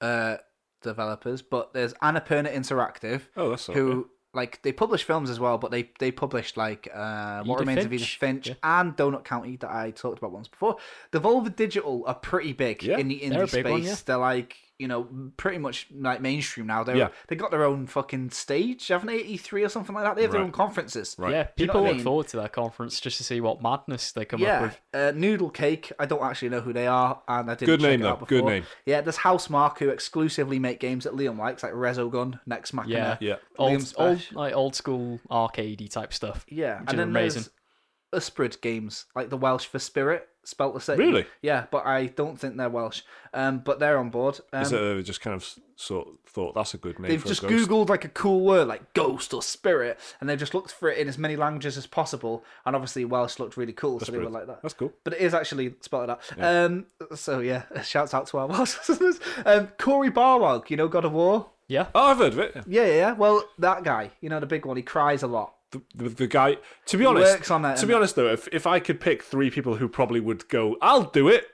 [0.00, 0.36] uh,
[0.82, 5.58] developers, but there's Annapurna Interactive, Oh, that's all, who like they publish films as well,
[5.58, 7.92] but they they published like uh, What Edith Remains of?
[7.92, 8.54] Edith Finch Yeah.
[8.64, 10.76] and Donut County that I talked about once before.
[11.12, 13.62] Devolver Digital are pretty big Yeah, in the indie they're a space.
[13.62, 13.94] big one, yeah.
[14.04, 15.06] They're like you know
[15.36, 16.82] pretty much like mainstream now.
[16.82, 17.08] They Yeah.
[17.28, 19.18] they got their own fucking stage, haven't they?
[19.18, 20.16] E three or something like that.
[20.16, 21.14] They have their own conferences.
[21.18, 21.30] Right.
[21.32, 22.04] Yeah, Do you know people what I look mean?
[22.04, 24.80] forward to that conference just to see what madness they come up with.
[24.92, 25.92] uh, Noodlecake.
[25.98, 27.66] I don't actually know who they are, and I didn't.
[27.66, 28.26] Good check name, it out though.
[28.26, 28.64] Good name.
[28.84, 33.18] Yeah, there's Housemarque who exclusively make games that Liam likes, like Resogun, Nex Machina.
[33.20, 33.28] Yeah.
[33.28, 33.36] Yeah.
[33.58, 36.44] Old, old, like old school arcadey type stuff.
[36.48, 37.42] Yeah, and then amazing.
[37.42, 37.50] there's
[38.14, 40.98] Ysbryd games, like the Welsh for Spirit, spelt the same.
[40.98, 41.26] Really?
[41.42, 43.02] Yeah, but I don't think they're Welsh.
[43.32, 44.40] Um, but they're on board.
[44.52, 47.20] Um, Is it uh, just kind of sort of thought that's a good name They've
[47.20, 47.68] for just a ghost?
[47.68, 50.98] googled like a cool word like ghost or spirit, and they've just looked for it
[50.98, 52.44] in as many languages as possible.
[52.64, 54.62] And obviously Welsh looked really cool, so they were like that.
[54.62, 54.92] That's cool.
[55.02, 56.20] But it is actually spelled out.
[56.38, 59.18] Um, so yeah, shouts out to our Welsh listeners.
[59.44, 61.50] Um, Cory Barlog, you know God of War.
[61.66, 61.86] Yeah.
[61.94, 62.54] Oh, I've heard of it.
[62.66, 63.12] Yeah, yeah, yeah.
[63.12, 64.76] Well, that guy, you know the big one.
[64.76, 65.54] He cries a lot.
[65.94, 66.56] The, the, the guy.
[66.86, 69.00] To be honest, works on that to and- be honest though, if if I could
[69.00, 71.46] pick three people who probably would go, I'll do it.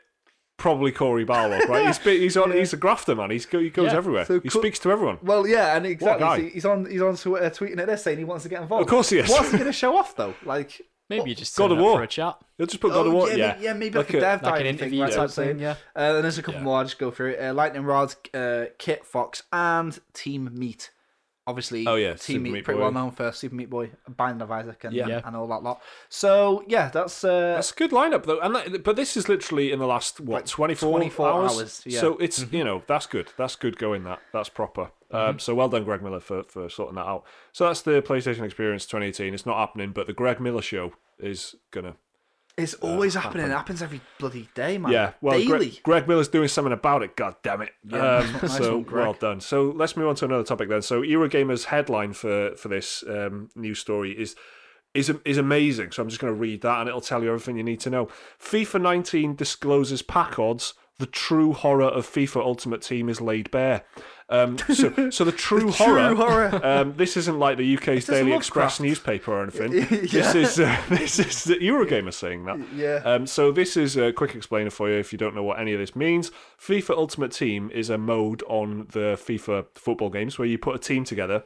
[0.56, 1.86] Probably Cory Barlog, right?
[1.86, 2.52] He's he's on.
[2.56, 3.30] He's a grafter, man.
[3.30, 3.96] He's go, he goes Yeah.
[3.96, 4.26] everywhere.
[4.26, 5.16] So he Co- speaks to everyone.
[5.22, 6.48] Well, yeah, and exactly.
[6.50, 6.84] so he's on.
[6.84, 8.82] He's on Twitter tweeting at this saying he wants to get involved.
[8.82, 9.30] Of course he is.
[9.30, 10.34] What's he going to show off though?
[10.44, 11.96] Like Maybe you just God turn of up War.
[11.96, 12.36] for a chat.
[12.58, 13.30] He'll just put God oh, of War.
[13.30, 15.30] yeah, Yeah, yeah, maybe Like like, a, a- dev like an diary thing, interview type
[15.30, 15.70] thing, yeah.
[15.96, 16.76] Uh, and there's a couple more.
[16.78, 17.40] I'll just go through it.
[17.42, 20.90] Uh, Lightning Rod, uh, Kitfox, and Team Meat.
[21.50, 22.84] Obviously, Oh, yeah, Team Meat, Meat pretty Boy.
[22.84, 25.20] well known for Super Meat Boy, Binding of Isaac, and, Yeah.
[25.24, 25.82] and all that lot.
[26.08, 29.72] So yeah, that's uh, That's a good lineup though, and that, but this is literally
[29.72, 31.52] in the last what Like 24, 24 hours.
[31.58, 32.00] hours, yeah.
[32.00, 33.32] So it's you know that's good.
[33.36, 34.04] That's good going.
[34.04, 34.90] That that's proper.
[35.12, 37.24] Um, so well done, Greg Miller, for for sorting that out.
[37.52, 39.34] So that's the PlayStation Experience 2018.
[39.34, 41.96] It's not happening, but the Greg Miller show is gonna.
[42.56, 43.46] It's always happening.
[43.46, 44.92] It happens every bloody day, man.
[44.92, 45.70] Yeah, well, daily.
[45.70, 47.16] Greg, Greg Miller's doing something about it.
[47.16, 47.70] God damn it!
[47.84, 49.40] Yeah, um, nice so one, well done.
[49.40, 50.82] So let's move on to another topic then.
[50.82, 54.36] So Eurogamer's headline for for this um, news story is
[54.94, 55.92] is is amazing.
[55.92, 57.90] So I'm just going to read that, and it'll tell you everything you need to
[57.90, 58.08] know.
[58.40, 60.74] FIFA 19 discloses pack odds.
[60.98, 63.84] The true horror of FIFA Ultimate Team is laid bare.
[64.30, 66.08] Um, so, so the true horror.
[66.08, 66.60] True horror.
[66.64, 68.80] Um, this isn't like the UK's Daily Express Lovecraft.
[68.80, 69.72] newspaper or anything.
[70.10, 70.32] Yeah.
[70.32, 72.58] This is uh, this is the Eurogamer saying that.
[72.74, 73.02] Yeah.
[73.04, 75.72] Um, so this is a quick explainer for you if you don't know what any
[75.72, 76.30] of this means.
[76.60, 80.78] FIFA Ultimate Team is a mode on the FIFA football games where you put a
[80.78, 81.44] team together.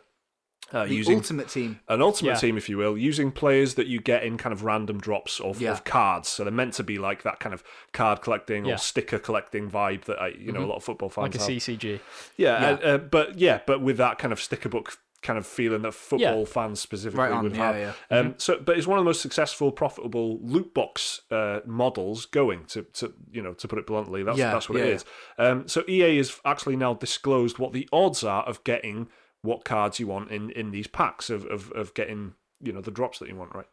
[0.73, 1.79] Uh, the using ultimate team.
[1.89, 2.37] an ultimate Yeah.
[2.37, 5.61] team, if you will, using players that you get in kind of random drops of,
[5.61, 5.71] Yeah.
[5.73, 6.29] of cards.
[6.29, 8.75] So they're meant to be like that kind of card collecting Yeah.
[8.75, 11.39] or sticker collecting vibe that I, you know a lot of football fans Like a
[11.39, 11.47] have.
[11.47, 12.01] CCG.
[12.37, 12.69] Yeah, Yeah.
[12.71, 15.93] Uh, uh, but yeah, but with that kind of sticker book kind of feeling that
[15.95, 17.97] football fans specifically Right on, would yeah, have.
[18.11, 18.19] yeah.
[18.19, 22.67] Um, so, but it's one of the most successful, profitable loot box uh, models going.
[22.67, 25.05] To, to you know, to put it bluntly, that's Yeah, that's what yeah, it is.
[25.39, 29.09] Um, so EA has actually now disclosed what the odds are of getting
[29.45, 32.91] what cards you want in in these packs of of, of getting you know the
[32.91, 33.55] drops that you want.
[33.55, 33.67] Right.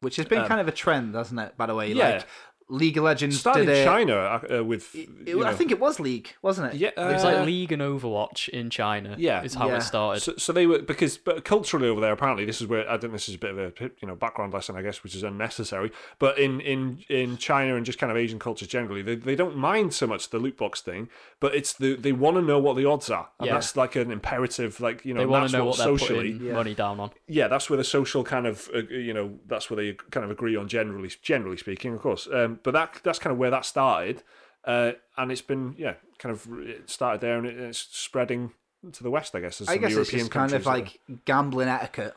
[0.00, 1.56] Which has been Um, kind of a trend, hasn't it?
[1.56, 2.08] By the way, yeah.
[2.08, 2.26] like
[2.68, 3.84] League of Legends Started did in.
[3.84, 4.94] China uh, with.
[4.94, 6.78] It- you I think it was League, wasn't it?
[6.78, 9.14] Yeah, It was uh, like League and Overwatch in China.
[9.18, 9.42] Yeah.
[9.42, 9.76] is how Yeah.
[9.76, 10.20] it started.
[10.20, 13.12] So, so they were because, but culturally over there, apparently this is where I think
[13.12, 15.92] this is a bit of a you know background lesson, I guess, which is unnecessary.
[16.18, 19.56] But in in in China and just kind of Asian culture generally, they, they don't
[19.56, 21.08] mind so much the loot box thing,
[21.40, 23.54] but it's the they want to know what the odds are, and Yeah.
[23.54, 24.80] that's like an imperative.
[24.80, 26.52] Like you know, they want to know what, they're socially, Yeah.
[26.54, 27.10] money down on.
[27.26, 30.30] yeah, that's where the social kind of uh, you know that's where they kind of
[30.30, 32.26] agree on generally generally speaking, of course.
[32.32, 34.22] Um, but that that's kind of where that started,
[34.64, 38.52] uh, and it's been yeah kind of it started there and it, it's spreading
[38.92, 39.60] to the west, I guess.
[39.60, 42.14] As I some guess it's European just kind of like gambling etiquette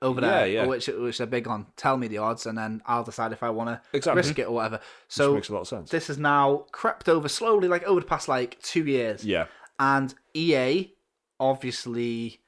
[0.00, 0.66] over there, yeah.
[0.66, 1.66] which which they're big on.
[1.76, 4.18] Tell me the odds, and then I'll decide if I want to Exactly.
[4.20, 4.76] risk it or whatever.
[4.76, 5.90] are- which So makes a lot of sense.
[5.90, 9.24] this has now crept over slowly, like over the past like two years.
[9.24, 9.46] Yeah,
[9.78, 10.92] And EA,
[11.40, 12.40] obviously,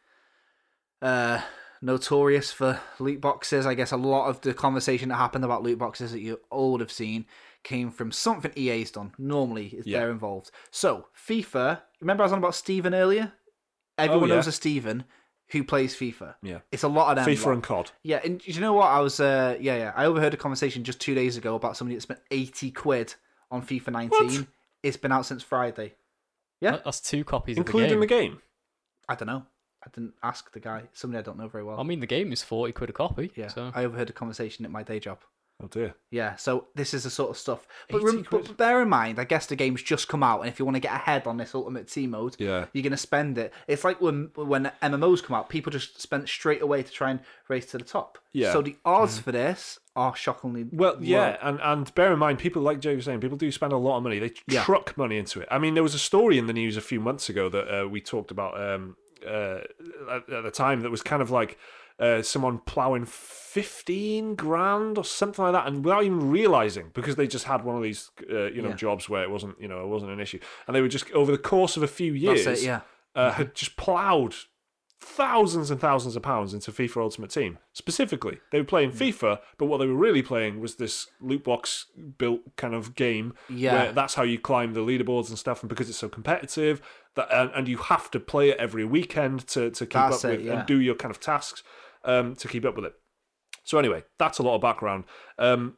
[1.03, 1.41] uh,
[1.83, 3.67] notorious for loot boxes.
[3.67, 6.73] I guess a lot of the conversation that happened about loot boxes that you all
[6.73, 7.27] would have seen
[7.63, 9.13] came from something EA's done.
[9.19, 10.01] Normally, if Yeah.
[10.01, 10.51] they're involved.
[10.71, 11.83] So FIFA.
[12.01, 13.33] Remember, I was on about Steven earlier.
[13.99, 14.37] Everyone yeah.
[14.37, 15.05] knows a Steven
[15.49, 16.37] who plays FIFA.
[16.43, 16.61] Yeah.
[16.73, 17.35] It's a lot of them.
[17.35, 17.53] FIFA lot.
[17.53, 17.91] and COD.
[18.03, 18.87] Yeah, and do you know what?
[18.87, 19.93] I was, uh, yeah, yeah.
[19.97, 23.15] I overheard a conversation just two days ago about somebody that spent 80 quid
[23.51, 24.11] on FIFA 19.
[24.11, 24.47] What?
[24.83, 25.95] It's been out since Friday.
[26.61, 26.73] Yeah.
[26.73, 28.31] That- That's two copies Including of the the game.
[28.33, 28.43] game.
[29.09, 29.45] I don't know.
[29.85, 30.83] I didn't ask the guy.
[30.93, 31.81] Somebody I don't know very well.
[31.81, 33.31] I mean, the game is forty quid a copy.
[33.35, 35.19] yeah, So I overheard a conversation at my day job.
[35.63, 35.95] Oh dear.
[36.11, 37.67] Yeah, so this is the sort of stuff.
[37.91, 38.47] But, 80 rem- quid.
[38.47, 40.77] but bear in mind, I guess the game's just come out, and if you want
[40.77, 42.65] to get ahead on this Ultimate Team mode, Yeah.
[42.73, 43.53] you're going to spend it.
[43.69, 47.21] It's like when when MMOs come out, people just spend straight away to try and
[47.49, 48.17] race to the top.
[48.33, 48.55] Yeah.
[48.55, 51.01] So the odds for this are shockingly Well, low.
[51.03, 53.77] yeah, and, and bear in mind, people like Jay was saying, people do spend a
[53.77, 54.19] lot of money.
[54.19, 54.63] They Yeah.
[54.65, 55.49] truck money into it.
[55.51, 57.87] I mean, there was a story in the news a few months ago that uh,
[57.87, 59.61] we talked about um, uh,
[60.11, 61.59] at, at the time that was kind of like
[61.99, 67.27] uh, someone plowing fifteen grand or something like that, and without even realizing, because they
[67.27, 68.77] just had one of these, uh, you know, Yeah.
[68.77, 71.31] jobs where it wasn't, you know, it wasn't an issue, and they were just over
[71.33, 72.81] the course of a few years, it, yeah.
[73.15, 74.35] uh, had just plowed
[75.01, 77.59] thousands and thousands of pounds into FIFA Ultimate Team.
[77.73, 81.87] Specifically, they were playing FIFA, but what they were really playing was this loot box
[82.19, 83.35] built kind of game.
[83.49, 83.73] Yeah.
[83.73, 85.63] where that's how you climb the leaderboards and stuff.
[85.63, 86.83] And because it's so competitive,
[87.15, 90.33] that and, and you have to play it every weekend to to keep That's up
[90.33, 90.59] it, with yeah.
[90.59, 91.63] and do your kind of tasks
[92.05, 92.95] um, to keep up with it.
[93.65, 95.05] So anyway, that's a lot of background.
[95.39, 95.77] Um,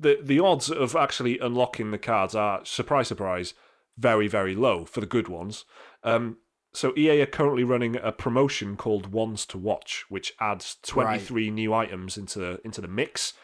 [0.00, 3.54] the the odds of actually unlocking the cards are surprise surprise
[3.98, 5.64] very very low for the good ones.
[6.02, 6.38] Um,
[6.74, 11.74] so EA are currently running a promotion called Ones to Watch, which adds 23 new
[11.74, 13.34] items into the, into the mix.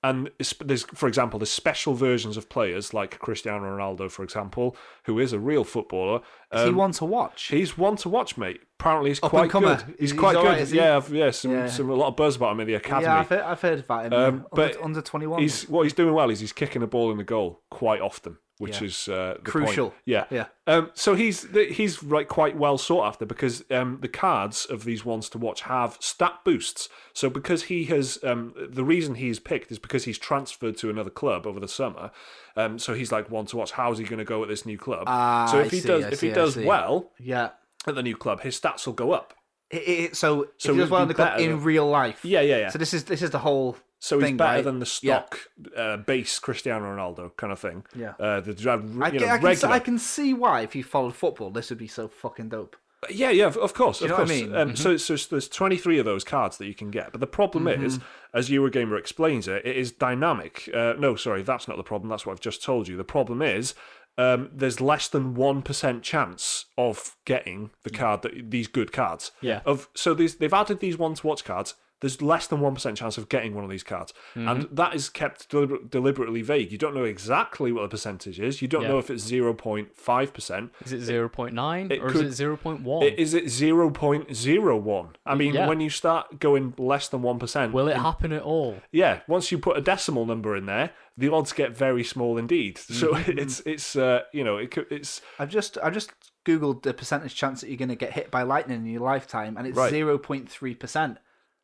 [0.00, 0.30] And
[0.64, 4.76] there's, for example, there's special versions of players like Cristiano Ronaldo, for example,
[5.06, 6.20] who is a real footballer.
[6.52, 7.48] Is he Um, one to watch?
[7.48, 8.60] He's one to watch, mate.
[8.78, 9.82] Apparently, he's Up quite good.
[9.98, 10.44] He's, He's quite good.
[10.44, 11.66] right, yeah, I've, yeah, some, Yeah.
[11.66, 13.06] some a lot of buzz about him in the academy.
[13.06, 14.12] yeah, I've heard, I've heard about him.
[14.12, 15.42] Um, but under, under 21.
[15.42, 18.36] He's what he's doing well is he's kicking the ball in the goal quite often,
[18.58, 18.86] which Yeah.
[18.86, 19.90] is uh, the Crucial.
[19.90, 20.00] Point.
[20.04, 20.46] Yeah, Yeah.
[20.66, 25.04] Um, so he's he's like quite well sought after because um, the cards of these
[25.04, 26.88] ones to watch have stat boosts.
[27.12, 31.10] So because he has um, the reason he's picked is because he's transferred to another
[31.10, 32.10] club over the summer.
[32.56, 33.72] Um, so he's like one to watch.
[33.72, 35.04] How's he going to go at this new club?
[35.06, 37.50] Ah, so I if he see, does I if see, he does well yeah.
[37.86, 39.34] at the new club, his stats will go up.
[39.70, 42.24] It, it, so, So if he does well in the club in real life.
[42.24, 42.70] Yeah, yeah, yeah.
[42.70, 43.76] So this is this is the whole.
[44.00, 44.64] So he's thing, better right?
[44.64, 47.84] than the stock uh, base Cristiano Ronaldo kind of thing.
[47.96, 48.14] Yeah.
[48.18, 49.74] Uh, the you I, know, can, I, can, regular.
[49.74, 52.76] I can see why if you followed football, this would be so fucking dope.
[53.10, 54.30] Yeah, yeah, of- of course, you of know what course.
[54.30, 54.50] I mean?
[54.50, 54.70] Mm-hmm.
[54.70, 57.68] Um, so, so there's 23 of those cards that you can get, but the problem
[57.68, 58.00] is,
[58.34, 60.68] as Eurogamer explains it, it is dynamic.
[60.74, 62.08] Uh, no, sorry, that's not the problem.
[62.10, 62.96] That's what I've just told you.
[62.96, 63.74] The problem is.
[64.16, 69.30] Um, there's less than one percent chance of getting the card that these good cards.
[69.40, 69.60] Yeah.
[69.64, 71.76] Of so these they've added these one to watch cards.
[72.00, 74.48] There's less than one percent chance of getting one of these cards, Mm-hmm.
[74.48, 76.70] and that is kept deliber- deliberately vague.
[76.70, 78.62] You don't know exactly what the percentage is.
[78.62, 78.88] You don't Yeah.
[78.88, 80.72] know if it's zero point five percent.
[80.84, 83.02] is it zero point nine It or could- is it zero point one?
[83.04, 85.14] Is it 0.01?
[85.26, 85.66] I mean, Yeah.
[85.68, 88.76] when you start going less than 1%, Will it happen at all?
[88.92, 92.78] yeah, once you put a decimal number in there, the odds get very small indeed.
[92.78, 93.38] So Mm-hmm.
[93.38, 96.12] it's, it's uh, you know, it, could- it's, I've just I've just
[96.44, 99.56] googled the percentage chance that you're going to get hit by lightning in your lifetime,
[99.56, 99.90] and it's Right.
[99.90, 101.18] zero point three percent.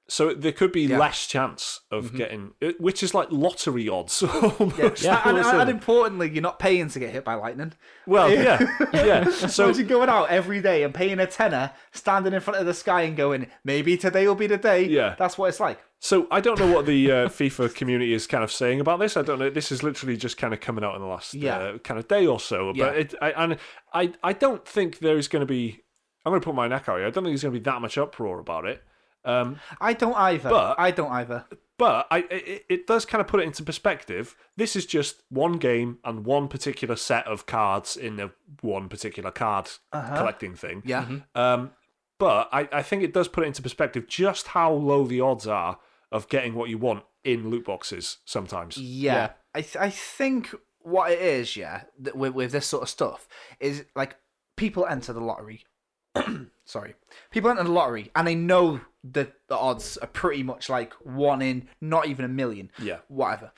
[0.07, 0.99] So there could be Yeah.
[0.99, 2.17] less chance of Mm-hmm.
[2.17, 4.23] getting, which is like lottery odds.
[4.59, 5.03] almost.
[5.03, 5.23] Yeah.
[5.25, 7.73] And, and, and importantly, you're not paying to get hit by lightning.
[8.07, 8.61] well, yeah,
[8.93, 9.25] yeah.
[9.31, 12.67] So So imagine going out every day and paying a tenner, standing in front of
[12.67, 14.85] the sky and going, maybe today will be the day.
[14.85, 15.15] Yeah.
[15.19, 15.79] that's what it's like.
[16.01, 19.17] So I don't know what the uh, FIFA community is kind of saying about this.
[19.17, 19.49] I don't know.
[19.49, 21.57] This is literally just kind of coming out in the last Yeah.
[21.57, 22.75] uh, kind of day or so.
[22.75, 23.01] But Yeah.
[23.01, 23.57] it, I, and
[23.95, 25.81] I, I don't think there's going to be.
[26.27, 27.07] I'm going to put my neck out here.
[27.07, 28.83] I don't think there's going to be that much uproar about it.
[29.25, 30.51] Um, I don't either.
[30.51, 31.45] But- I don't either.
[31.79, 34.37] but I, it, it does kind of put it into perspective.
[34.57, 39.31] This is just one game and one particular set of cards in a one particular
[39.31, 40.83] card collecting thing.
[40.85, 41.07] Yeah.
[41.35, 41.73] Um,
[42.19, 45.47] but I, I think it does put it into perspective just how low the odds
[45.47, 45.79] are
[46.13, 48.77] of getting what you want in loot boxes sometimes.
[48.77, 49.15] Yeah.
[49.15, 49.31] Yeah.
[49.55, 51.85] I th- I think what it is, yeah,
[52.15, 53.27] with, with this sort of stuff
[53.59, 54.17] is like
[54.57, 55.65] people enter the lottery.
[56.65, 56.95] Sorry,
[57.31, 58.81] people enter the lottery and they know
[59.13, 62.71] that the odds are pretty much like one in not even a million.
[62.81, 62.99] Yeah.
[63.09, 63.53] whatever.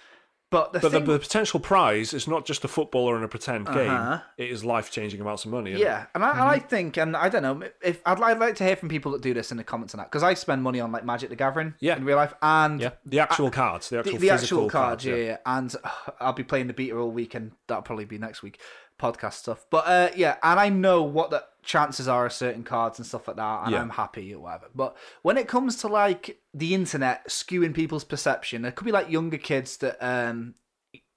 [0.48, 3.66] But the But thing, the potential prize is not just a footballer in a pretend
[3.68, 3.76] Uh-huh.
[3.76, 4.20] game.
[4.38, 5.72] It is life changing amounts of money.
[5.72, 5.84] isn't it?
[5.84, 6.40] yeah, and I, Mm-hmm.
[6.42, 9.22] I think, and I don't know if I'd, I'd like to hear from people that
[9.22, 11.36] do this in the comments on that because I spend money on like Magic the
[11.36, 11.96] Gathering Yeah.
[11.96, 12.90] in real life and Yeah.
[13.04, 15.24] The actual cards, the the, actual the physical actual cards, yeah, yeah.
[15.24, 15.36] yeah.
[15.46, 15.90] And uh,
[16.20, 18.60] I'll be playing the beta all week, and that'll probably be next week.
[18.98, 19.66] Podcast stuff.
[19.70, 23.26] But uh, yeah, and I know what the chances are of certain cards and stuff
[23.28, 23.80] like that, and Yeah.
[23.80, 24.66] I'm happy or whatever.
[24.74, 29.10] But when it comes to like the internet skewing people's perception, it could be like
[29.10, 30.54] younger kids that um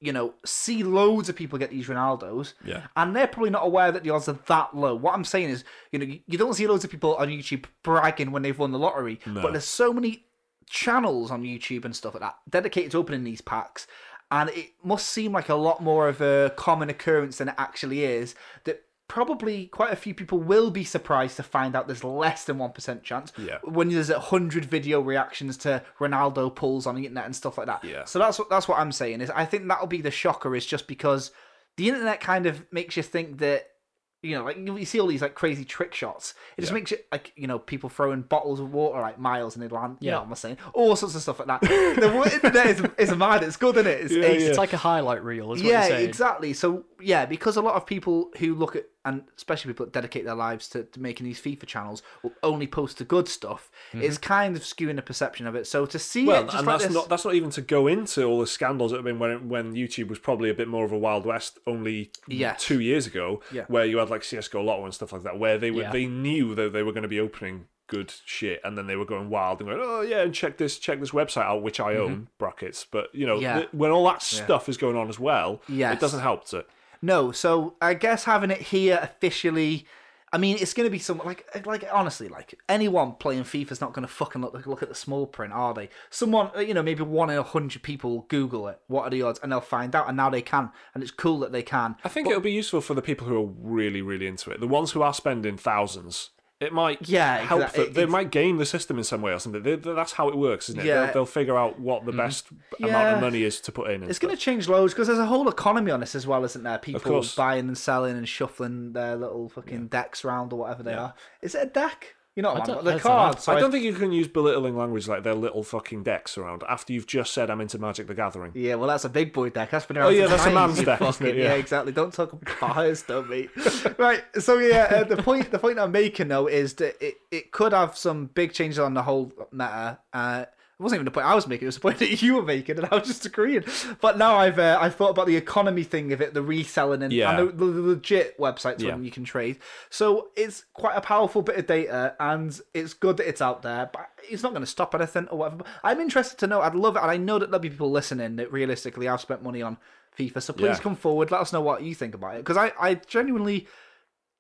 [0.02, 2.88] you know see loads of people get these Ronaldos, Yeah.
[2.96, 4.96] and they're probably not aware that the odds are that low.
[4.96, 7.66] What I'm saying is, you know, you- you don't see loads of people on YouTube
[7.84, 10.26] bragging when they've won the lottery, but there's so many
[10.70, 13.88] channels on YouTube and stuff like that dedicated to opening these packs.
[14.32, 18.04] And it must seem like a lot more of a common occurrence than it actually
[18.04, 18.36] is.
[18.66, 22.58] That probably quite a few people will be surprised to find out there's less than
[22.58, 23.34] 1% chance.
[23.38, 23.58] Yeah.
[23.64, 27.68] When there's a hundred video reactions to Ronaldo pulls on the internet and stuff like
[27.68, 27.84] that.
[27.84, 28.06] Yeah.
[28.06, 30.66] So that's what that's what I'm saying is I think that'll be the shocker is
[30.66, 31.32] just because
[31.76, 33.72] the internet kind of makes you think that
[34.22, 36.34] you know, like you you see all these like crazy trick shots.
[36.58, 36.76] It just Yeah.
[36.76, 39.98] makes you like you know people throwing bottles of water like miles and they land.
[40.02, 40.12] You Yeah.
[40.16, 40.58] know what I'm saying?
[40.74, 41.62] All sorts of stuff like that.
[41.62, 43.44] the wo- internet is, is mad.
[43.44, 44.02] It's good, isn't it?
[44.02, 46.10] It's, Yeah, it's- It's like a highlight reel, is what yeah, you're saying.
[46.10, 46.54] exactly.
[46.54, 50.26] So yeah, because a lot of people who look at and especially people that dedicate
[50.26, 53.72] their lives to, to making these FIFA channels will only post the good stuff.
[53.94, 55.68] It's kind of skewing the perception of it.
[55.68, 56.28] So to see Mm-hmm.
[56.28, 58.92] Well, and like that's this, not that's not even to go into all the scandals
[58.92, 61.60] that have been when when YouTube was probably a bit more of a wild west
[61.66, 62.62] only Yes.
[62.64, 63.64] two years ago, Yeah.
[63.68, 65.92] where you had like CS:GO Lotto and stuff like that, where they were Yeah.
[65.92, 69.06] they knew that they were going to be opening good shit, and then they were
[69.06, 71.96] going wild and going, oh yeah, and check this check this website out, which I
[71.96, 72.86] own brackets.
[72.92, 73.44] But you know, Mm-hmm.
[73.44, 73.56] Yeah.
[73.60, 75.94] th- when all that stuff is going on as well, Yes.
[75.96, 76.66] it doesn't help to.
[77.02, 79.86] No, so I guess having it here officially,
[80.32, 83.94] I mean, it's going to be some like like honestly, like anyone playing FIFA's not
[83.94, 85.90] going to fucking look look at the small print, are they?
[86.10, 88.80] Someone, uh, you know, maybe one in a hundred people Google it.
[88.88, 89.40] What are the odds?
[89.42, 90.08] And they'll find out.
[90.08, 91.96] And now they can, and it's cool that they can.
[92.04, 94.60] I think it'll be useful for the people who are really, really into it.
[94.60, 96.30] The ones who are spending thousands.
[96.60, 97.62] It might Yeah, help.
[97.62, 97.86] exactly.
[97.86, 97.94] them.
[97.94, 99.64] They It's- might game the system in some way or something.
[99.64, 100.86] They, that's how it works, isn't it?
[100.86, 101.06] Yeah.
[101.06, 102.18] They'll, they'll figure out what the mm.
[102.18, 102.48] best
[102.80, 103.16] amount Yeah.
[103.16, 104.04] of money is to put in.
[104.04, 106.64] It's going to change loads because there's a whole economy on this as well, isn't
[106.64, 106.78] there?
[106.78, 111.14] People buying and selling and shuffling their little fucking decks around or whatever they are.
[111.42, 112.16] Is it a deck?
[112.40, 112.94] You know what I I don't- mean?
[112.94, 113.44] I The cards.
[113.44, 116.64] so I don't think you can use belittling language like their little fucking decks around
[116.70, 118.54] after you've just said I'm into Magic the Gathering.
[118.56, 119.72] Yeah, well, that's a big boy deck.
[119.72, 120.06] That's been around.
[120.08, 121.36] Oh, yeah, that's a man's deck, isn't it?
[121.36, 121.44] Yeah.
[121.44, 121.54] Yeah.
[121.56, 121.92] exactly.
[121.92, 123.50] Don't talk about ours, don't mate.
[123.98, 124.24] right.
[124.40, 127.74] So yeah, uh, the point the point I'm making though is that it, it could
[127.74, 130.00] have some big changes on the whole meta.
[130.14, 130.46] Uh,
[130.80, 132.42] it wasn't even the point I was making; it was the point that you were
[132.44, 133.66] making, and I was just agreeing.
[134.00, 137.12] But now I've uh, I've thought about the economy thing of it, the reselling, and,
[137.12, 137.38] Yeah.
[137.38, 138.94] and the, the legit websites Yeah.
[138.94, 139.58] when you can trade.
[139.90, 143.90] So it's quite a powerful bit of data, and it's good that it's out there.
[143.92, 145.58] But it's not going to stop anything or whatever.
[145.58, 146.62] But I'm interested to know.
[146.62, 149.44] I'd love it, and I know that there'll be people listening that realistically have spent
[149.44, 149.78] money on
[150.18, 150.42] FIFA.
[150.42, 150.80] So please Yeah.
[150.80, 151.30] come forward.
[151.32, 153.68] Let us know what you think about it, because I I genuinely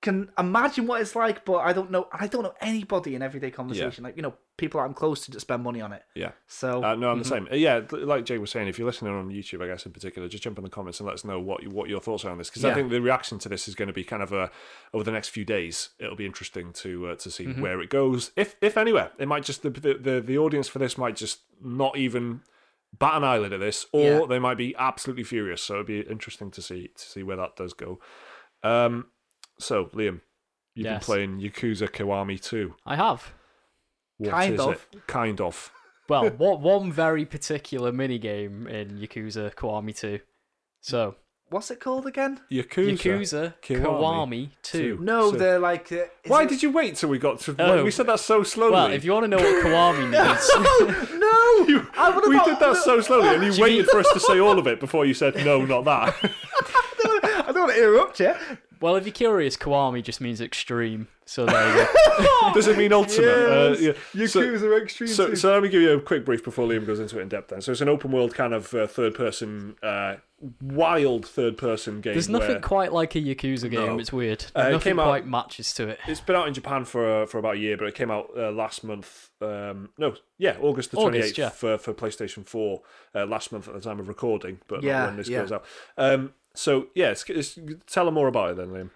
[0.01, 2.07] can imagine what it's like, but I don't know.
[2.13, 5.31] I don't know anybody in everyday conversation, like you know, people that I'm close to
[5.31, 6.03] that spend money on it.
[6.15, 6.31] Yeah.
[6.47, 7.47] So Uh, no, I'm the same.
[7.51, 10.29] Uh, yeah, like Jay was saying, if you're listening on YouTube, I guess in particular,
[10.29, 12.31] just jump in the comments and let us know what you, what your thoughts are
[12.31, 14.31] on this because I think the reaction to this is going to be kind of
[14.31, 14.49] a
[14.93, 15.89] over the next few days.
[15.99, 19.11] It'll be interesting to uh, to see where it goes, if if anywhere.
[19.19, 22.41] It might just the, the the the audience for this might just not even
[22.97, 24.25] bat an eyelid at this, or Yeah.
[24.29, 25.61] they might be absolutely furious.
[25.61, 27.99] So it'd be interesting to see to see where that does go.
[28.63, 29.07] Um,
[29.59, 30.21] so Liam,
[30.75, 32.73] you've been playing Yakuza Kiwami 2.
[32.85, 33.33] I have.
[34.17, 34.87] What Kind is of.
[34.93, 35.07] it?
[35.07, 35.71] Kind of.
[36.07, 40.19] Well, what one very particular minigame in Yakuza Kiwami 2.
[40.81, 41.15] So,
[41.49, 42.39] what's it called again?
[42.51, 42.97] Yakuza.
[42.97, 44.97] Yakuza Kiwami Kiwami 2.
[44.97, 45.03] two.
[45.03, 45.91] No, So- they're like.
[45.91, 47.55] Uh, Why it- did you wait till we got to?
[47.59, 47.83] Oh.
[47.83, 48.73] We said that so slowly.
[48.73, 52.59] Well, if you want to know what Kiwami means, no, I would we have did
[52.59, 55.13] that so slowly, and you waited for us to say all of it before you
[55.13, 56.15] said no, not that.
[56.23, 58.33] I don't want to interrupt you.
[58.81, 61.07] Well, if you're curious, Kiwami just means extreme.
[61.25, 61.87] So there you
[62.17, 62.53] go.
[62.55, 63.27] Does it mean ultimate?
[63.27, 63.91] Uh, yeah.
[64.25, 65.09] So- Yakuza Extreme.
[65.09, 67.29] So, so let me give you a quick brief before Liam goes into it in
[67.29, 67.49] depth.
[67.49, 70.15] Then, so it's an open world kind of uh, third person, uh,
[70.59, 72.13] wild third person game.
[72.13, 73.85] There's nothing where quite like a Yakuza game.
[73.85, 73.99] No.
[73.99, 74.45] It's weird.
[74.55, 75.99] Uh, it nothing came out- quite matches to it.
[76.07, 78.31] it's been out in Japan for uh, for about a year, but it came out
[78.35, 79.29] uh, last month.
[79.39, 81.49] Um, no, yeah, August the twenty August, eighth yeah.
[81.49, 82.81] for for PlayStation Four
[83.13, 85.41] uh, last month at the time of recording, but Yeah, not when this yeah.
[85.41, 85.65] goes out.
[85.95, 88.89] Um, so yeah, it's, it's, tell them more about it then, Liam.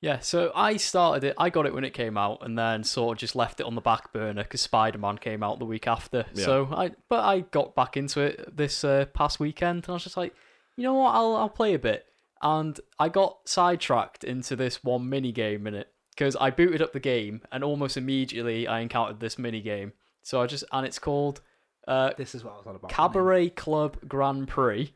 [0.00, 1.34] Yeah, so I started it.
[1.38, 3.74] I got it when it came out, and then sort of just left it on
[3.74, 6.24] the back burner because Spider Man came out the week after.
[6.34, 6.44] Yeah.
[6.44, 10.04] So I, but I got back into it this uh, past weekend, and I was
[10.04, 10.34] just like,
[10.76, 12.06] you know what, I'll I'll play a bit.
[12.40, 16.92] And I got sidetracked into this one mini game in it because I booted up
[16.92, 19.94] the game, and almost immediately I encountered this mini game.
[20.22, 21.40] So I just and it's called
[21.88, 22.90] uh, this is what I was on about.
[22.90, 24.94] Cabaret Club Grand Prix.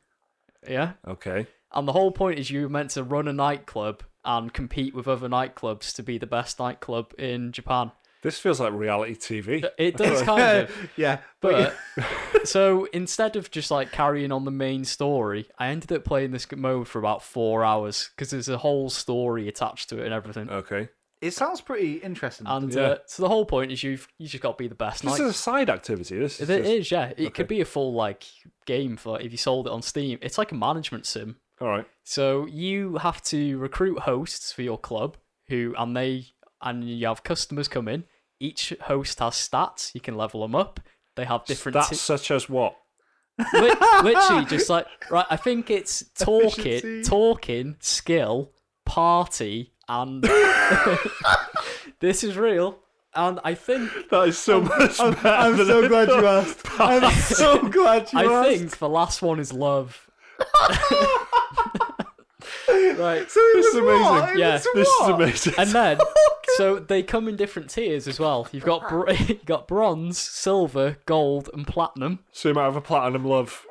[0.68, 0.92] Yeah.
[1.08, 1.48] Okay.
[1.74, 5.28] And the whole point is you're meant to run a nightclub and compete with other
[5.28, 7.92] nightclubs to be the best nightclub in Japan.
[8.22, 9.64] This feels like reality TV.
[9.78, 10.90] It does kind of.
[10.96, 11.74] yeah, But
[12.44, 16.46] so instead of just like carrying on the main story, I ended up playing this
[16.52, 20.48] mode for about four hours because there's a whole story attached to it and everything.
[20.50, 20.88] Okay.
[21.20, 22.46] it sounds pretty interesting.
[22.48, 22.80] And Yeah.
[22.82, 25.02] uh, so the whole point is you've you just got to be the best.
[25.02, 26.16] This Like, is a side activity.
[26.18, 27.06] This is it just- is, yeah.
[27.08, 27.30] It okay.
[27.30, 28.24] could be a full like
[28.66, 30.18] game for if you sold it on Steam.
[30.22, 31.36] It's like a management sim.
[31.62, 31.86] All right.
[32.02, 35.16] So you have to recruit hosts for your club
[35.48, 36.26] who and they
[36.60, 38.02] and you have customers come in.
[38.40, 39.94] Each host has stats.
[39.94, 40.80] You can level them up.
[41.14, 42.74] They have different Stats ti- such as what?
[43.38, 48.52] Li- literally just like right i think it's talking talking skill
[48.84, 50.22] party and
[52.00, 52.78] this is real
[53.14, 55.28] and i think That is so much I'm, better.
[55.28, 56.66] I'm than so glad you asked.
[56.78, 58.32] I'm so glad you i asked.
[58.34, 60.10] I think the last one is love
[62.96, 64.38] right so This is amazing.
[64.38, 65.54] Yeah, This is amazing.
[65.58, 65.98] and then
[66.56, 70.98] so they come in different tiers as well you've got br- you've got bronze silver
[71.06, 73.64] gold and platinum so you might have a platinum love.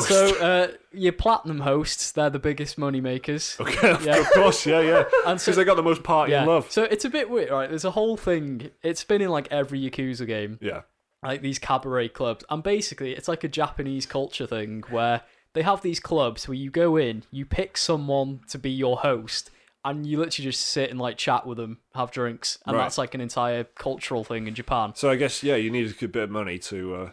[0.00, 4.24] so uh your platinum hosts they're the biggest money makers Okay, of Yeah.
[4.34, 5.04] course, yeah, yeah.
[5.26, 6.44] and so Because they got the most party Yeah.
[6.44, 6.70] love.
[6.70, 7.68] So it's a bit weird, right?
[7.68, 8.70] There's a whole thing.
[8.82, 10.82] It's been in like every Yakuza game, Yeah.
[11.22, 15.22] like these cabaret clubs, and basically it's like a Japanese culture thing where
[15.54, 19.50] they have these clubs where you go in, you pick someone to be your host,
[19.84, 22.82] and you literally just sit and like chat with them, have drinks, and Right.
[22.84, 24.92] that's like an entire cultural thing in Japan.
[24.94, 26.94] So I guess yeah, you need a good bit of money to.
[26.94, 27.10] Uh,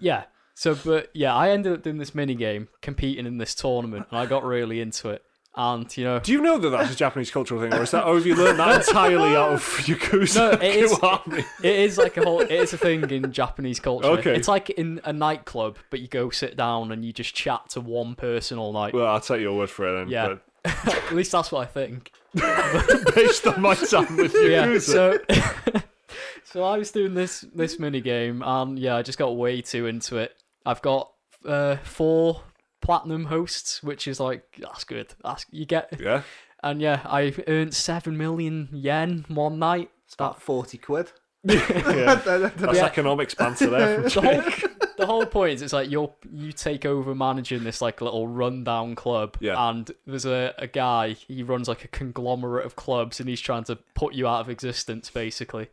[0.00, 0.24] Yeah.
[0.54, 4.18] So, but yeah, I ended up doing this mini game, competing in this tournament, and
[4.18, 5.24] I got really into it.
[5.54, 8.06] And you know, do you know that that's a Japanese cultural thing, or is that,
[8.06, 10.36] or have you learned that entirely out of Yakuza?
[10.36, 11.44] No, it is-?
[11.62, 12.40] It is like a whole.
[12.40, 14.08] It is a thing in Japanese culture.
[14.08, 14.34] Okay.
[14.34, 17.82] It's like in a nightclub, but you go sit down and you just chat to
[17.82, 18.94] one person all night.
[18.94, 20.08] Well, I'll take your word for it then.
[20.08, 20.36] Yeah.
[20.64, 22.12] At least that's what I think.
[23.14, 24.78] Based on my time with Yeah.
[24.78, 25.18] So,
[26.44, 29.86] so I was doing this this mini game, and yeah, I just got way too
[29.86, 30.34] into it.
[30.64, 31.12] I've got
[31.44, 32.40] uh, four
[32.82, 35.14] platinum hosts, which is like that's good.
[35.24, 36.22] That's you get, yeah.
[36.62, 39.90] and yeah, I earned seven million yen one night.
[40.04, 41.10] It's about forty quid.
[41.44, 42.14] yeah.
[42.24, 42.84] That's Yeah.
[42.86, 44.08] economics banter there.
[44.08, 44.42] From the whole
[44.96, 48.94] the whole point is it's like you're you take over managing this like little rundown
[48.94, 49.54] club Yeah.
[49.70, 53.64] and there's a, a guy he runs like a conglomerate of clubs and he's trying
[53.64, 55.68] to put you out of existence basically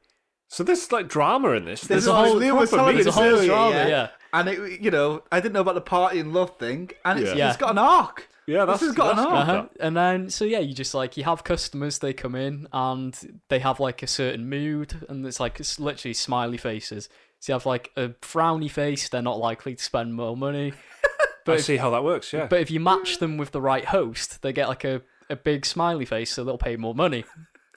[0.50, 1.82] So there's like drama in this.
[1.82, 3.04] There's There's a whole- like Liam was telling meat.
[3.04, 3.88] there's a whole drama yeah.
[3.88, 7.20] yeah And it, you know, I didn't know about the party and love thing, and
[7.20, 7.50] it's, Yeah.
[7.50, 8.28] it's got an arc.
[8.48, 9.32] Yeah, that's, has got an arc.
[9.48, 9.66] uh-huh.
[9.80, 13.16] and then so yeah you just like you have customers they come in and
[13.48, 17.54] they have like a certain mood and it's like it's literally smiley faces so you
[17.54, 20.74] have like a frowny face they're not likely to spend more money
[21.06, 22.34] I but if, see how that works.
[22.34, 22.48] Yeah.
[22.48, 25.64] but if you match them with the right host they get like a, a big
[25.64, 27.26] smiley face so they'll pay more money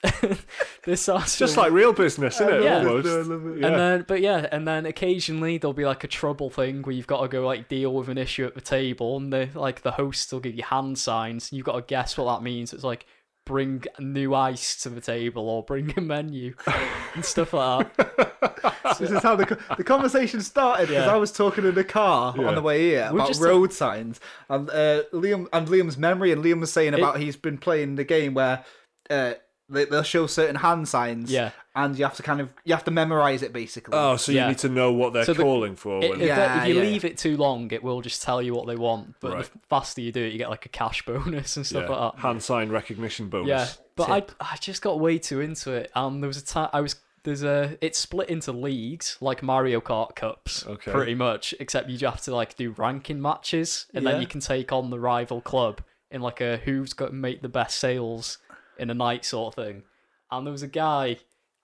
[0.85, 2.63] this sounds just like real business, isn't it?
[2.63, 2.77] Yeah.
[2.79, 3.07] Almost.
[3.07, 3.59] I love it.
[3.59, 3.67] Yeah.
[3.67, 7.07] And then, but yeah, and then occasionally there'll be like a trouble thing where you've
[7.07, 9.91] got to go like deal with an issue at the table, and the like the
[9.91, 11.51] hosts will give you hand signs.
[11.51, 12.73] And you've got to guess what that means.
[12.73, 13.05] It's like
[13.45, 16.53] bring new ice to the table or bring a menu
[17.13, 18.95] and stuff like that.
[18.99, 21.13] This is how the, the conversation started because Yeah.
[21.13, 22.45] I was talking in the car Yeah.
[22.45, 26.31] on the way here We're about just- road signs and uh, Liam and Liam's memory
[26.31, 28.63] and Liam was saying about he's been playing the game where
[29.09, 29.33] uh,
[29.73, 31.51] they, they'll show certain hand signs Yeah.
[31.75, 33.93] and you have to kind of you have to memorize it basically.
[33.97, 34.43] Oh, so Yeah.
[34.43, 36.03] you need to know what they're So the- calling for.
[36.03, 38.53] It- if, Yeah, if you yeah, leave it too long, it will just tell you
[38.53, 39.15] what they want.
[39.19, 39.43] But Right.
[39.51, 41.95] the faster you do it, you get like a cash bonus and stuff yeah.
[41.95, 42.21] like that.
[42.21, 43.47] Hand sign recognition bonus.
[43.49, 44.31] Yeah, but I Tip.
[44.39, 47.43] I just got way too into it, and there was a time I was there's
[47.43, 50.91] a it's split into leagues like Mario Kart Cups, Okay.
[50.91, 51.53] pretty much.
[51.59, 54.11] Except you have to like do ranking matches, and Yeah.
[54.11, 55.79] then you can take on the rival club
[56.11, 58.37] in like a who's got to make the best sales
[58.77, 59.83] in a night sort of thing.
[60.31, 61.17] And there was a guy.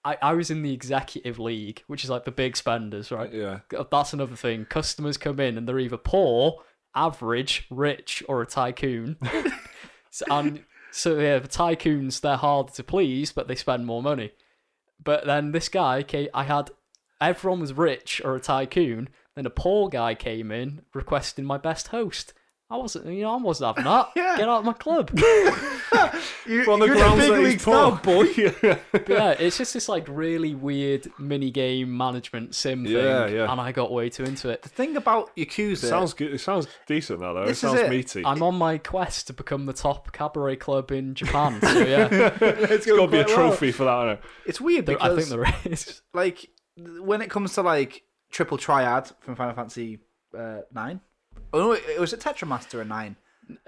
[0.06, 3.32] I, I was in the executive league, which is like the big spenders, right?
[3.34, 3.60] Yeah.
[3.92, 4.66] That's another thing.
[4.66, 6.64] Customers come in and they're either poor,
[6.96, 9.18] average, rich, or a tycoon.
[10.10, 14.32] so, and so yeah, the tycoons they're harder to please, but they spend more money.
[15.04, 16.30] But then this guy came.
[16.34, 16.72] I had
[17.22, 19.10] everyone was rich or a tycoon.
[19.36, 22.34] Then a poor guy came in requesting my best host.
[22.72, 24.10] I wasn't, you know, I wasn't having that.
[24.16, 24.38] Yeah.
[24.38, 25.10] Get out of my club.
[26.46, 27.74] you, On the you're in grounds the that big he's leagues poor.
[27.74, 28.24] now, boy.
[28.38, 28.78] yeah.
[29.08, 33.52] Yeah, it's just this like really weird mini game management sim thing, Yeah, yeah.
[33.52, 34.62] and I got way too into it.
[34.62, 36.34] The thing about Yakuza, Sounds good.
[36.34, 37.46] It sounds decent now, though.
[37.48, 37.90] This it is sounds it.
[37.90, 38.24] meaty.
[38.26, 41.60] I'm on my quest to become the top cabaret club in Japan.
[41.62, 42.08] So yeah,
[42.42, 43.50] it's Got to be a quite well.
[43.50, 43.90] trophy for that.
[43.90, 44.18] I know.
[44.46, 45.30] It's weird there- because I think
[45.64, 46.02] there is.
[46.14, 50.00] like when it comes to like triple triad from Final Fantasy
[50.38, 51.02] uh, nine.
[51.54, 53.16] Oh no, it was it Tetramaster a nine.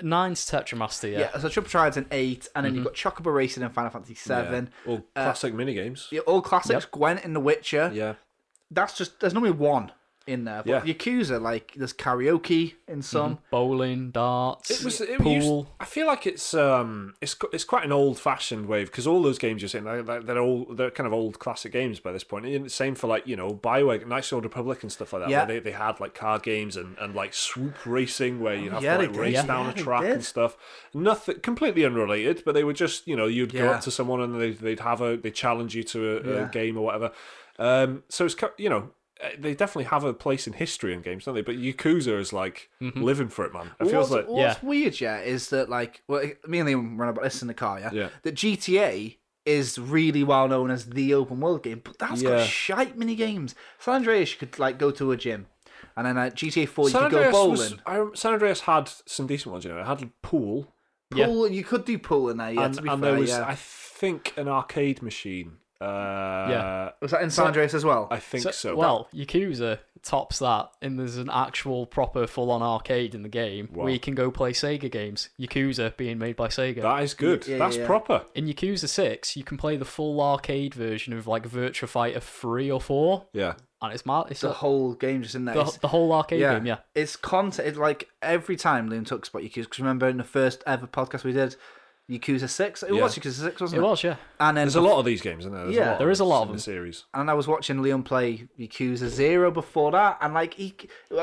[0.01, 1.19] Nine's Tetramaster, Yeah.
[1.19, 1.39] yeah.
[1.39, 3.11] so Triple Triad's an eight, and then you've mm-hmm.
[3.11, 4.69] got Chocobo Racing and Final Fantasy Seven.
[4.85, 6.11] All uh, classic minigames.
[6.11, 6.85] Yeah, all classics.
[6.85, 7.89] Gwent in The Witcher.
[7.93, 8.15] Yeah.
[8.69, 9.91] That's just there's normally one
[10.27, 10.61] in there.
[10.65, 10.93] But Yeah.
[10.93, 13.39] Yakuza, like there's karaoke in some.
[13.49, 15.31] Bowling, darts, It was it pool.
[15.33, 19.21] used, I feel like it's um it's it's quite an old fashioned wave because all
[19.23, 22.11] those games you're saying they're, they're they're all they're kind of old classic games by
[22.11, 22.45] this point.
[22.45, 25.23] And same for like you know Bioware, Knights of the Old Republic and stuff like
[25.23, 25.29] that.
[25.29, 25.39] Yeah.
[25.45, 28.83] Where they, they had like card games and, and like swoop racing where you have
[28.83, 29.45] yeah, to like race Yeah.
[29.47, 30.55] down Yeah, a track and stuff.
[30.93, 34.39] Nothing completely unrelated, but they were just you know you'd go up to someone and
[34.39, 37.11] they they'd have a they challenge you to a, a game or whatever.
[37.57, 38.91] Um, so it's you know.
[39.23, 41.41] Uh, They definitely have a place in history in games, don't they?
[41.41, 43.71] But Yakuza is like living for it, man.
[43.79, 47.23] It feels like what's weird, yeah, is that like well, me and Liam run about
[47.23, 47.89] this in the car, yeah.
[47.93, 48.09] Yeah.
[48.23, 52.29] That GTA is really well known as the open world game, but that's Yeah.
[52.37, 53.55] got shite mini games.
[53.79, 55.47] San Andreas, you could like go to a gym,
[55.97, 57.51] and then at GTA Four you San could go bowling.
[57.51, 59.65] was, I, San Andreas had some decent ones.
[59.65, 60.73] You know, it had pool,
[61.13, 61.25] Yeah.
[61.25, 62.65] Pool, you could do pool in there, yeah.
[62.65, 63.45] and, to be and fair, there was, yeah.
[63.47, 65.57] I think, an arcade machine.
[65.81, 66.89] Uh, Yeah.
[67.01, 68.07] Was that in San Andreas as well?
[68.11, 68.75] I think so.
[68.75, 73.83] Well, Yakuza tops that, and there's an actual proper full-on arcade in the game Wow.
[73.83, 75.29] where you can go play Sega games.
[75.39, 76.81] Yakuza being made by Sega.
[76.81, 77.45] that is good.
[77.47, 77.85] Yeah, yeah, That's yeah.
[77.85, 78.25] proper.
[78.33, 82.71] in Yakuza Six, you can play the full arcade version of like Virtua Fighter three
[82.71, 83.53] or four, Yeah.
[83.81, 84.25] and it's mad.
[84.31, 85.53] It's the a- whole game just in there.
[85.55, 86.77] the, the whole arcade game, yeah.
[86.95, 87.67] It's content.
[87.67, 91.23] It's like every time Liam talks about Yakuza, because remember in the first ever podcast
[91.23, 91.55] we did,
[92.11, 92.83] Yakuza 6?
[92.83, 93.01] It Yeah.
[93.01, 93.87] was Yakuza 6, wasn't It it?
[93.87, 94.15] was, yeah.
[94.39, 95.63] And then There's a lot of these games, isn't there?
[95.63, 95.89] There's Yeah.
[95.91, 97.05] lot There is a lot in of the series.
[97.13, 100.75] And I was watching Liam play Yakuza 0 before that, and like he,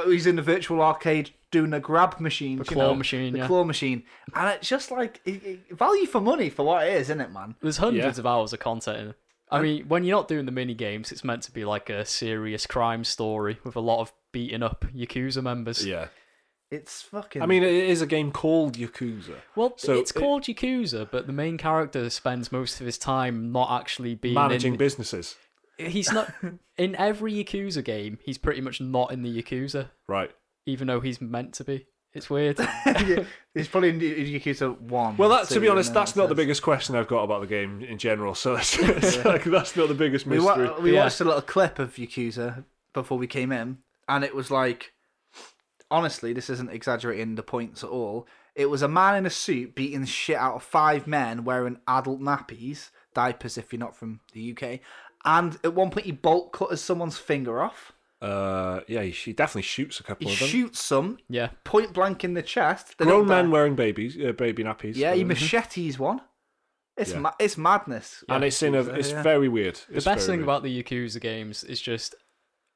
[0.07, 2.59] he's in the virtual arcade doing the grab machine.
[2.59, 3.47] The you claw know, machine, The yeah.
[3.47, 4.03] claw machine.
[4.34, 7.32] And it's just like it, it- value for money for what it is, isn't it,
[7.32, 7.55] man?
[7.61, 9.16] There's hundreds of hours of content in it.
[9.51, 12.05] I mean, when you're not doing the mini games, it's meant to be like a
[12.05, 15.86] serious crime story with a lot of beating up Yakuza members.
[15.86, 16.09] Yeah.
[16.70, 17.40] It's fucking.
[17.40, 19.36] I mean, it is a game called Yakuza.
[19.56, 23.52] Well, So it's it- called Yakuza, but the main character spends most of his time
[23.52, 24.78] not actually being Managing in.
[24.78, 25.36] businesses.
[25.78, 26.32] He's not
[26.76, 28.18] in every Yakuza game.
[28.22, 30.30] He's pretty much not in the Yakuza, Right.
[30.66, 31.86] even though he's meant to be.
[32.14, 32.58] It's weird.
[32.86, 35.16] yeah, it's probably in Yakuza 1.
[35.18, 37.46] Well, that to be honest, that's it not the biggest question I've got about the
[37.46, 38.34] game in general.
[38.34, 40.68] So that's, it's like, that's not the biggest We, mystery.
[40.68, 41.04] wa- we Yeah.
[41.04, 44.92] watched a little clip of Yakuza before we came in, and it was like,
[45.91, 48.26] honestly, this isn't exaggerating the points at all.
[48.55, 51.78] It was a man in a suit beating the shit out of five men wearing
[51.86, 54.80] adult nappies, diapers if you're not from the UK,
[55.24, 57.93] and at one point he bolt cutters someone's finger off.
[58.20, 60.49] Uh, yeah, he, he definitely shoots a couple He of them.
[60.49, 61.51] shoots some yeah.
[61.62, 62.99] point blank in the chest.
[62.99, 63.43] They Grown don't die.
[63.43, 64.97] men wearing babies, uh, baby nappies.
[64.97, 66.20] Yeah, he Uh, machetes one.
[66.97, 67.20] It's Yeah.
[67.20, 68.24] ma- it's madness.
[68.28, 69.22] and it's in a, it's yeah.
[69.22, 69.78] very weird.
[69.89, 72.16] The best thing about the Yakuza games is just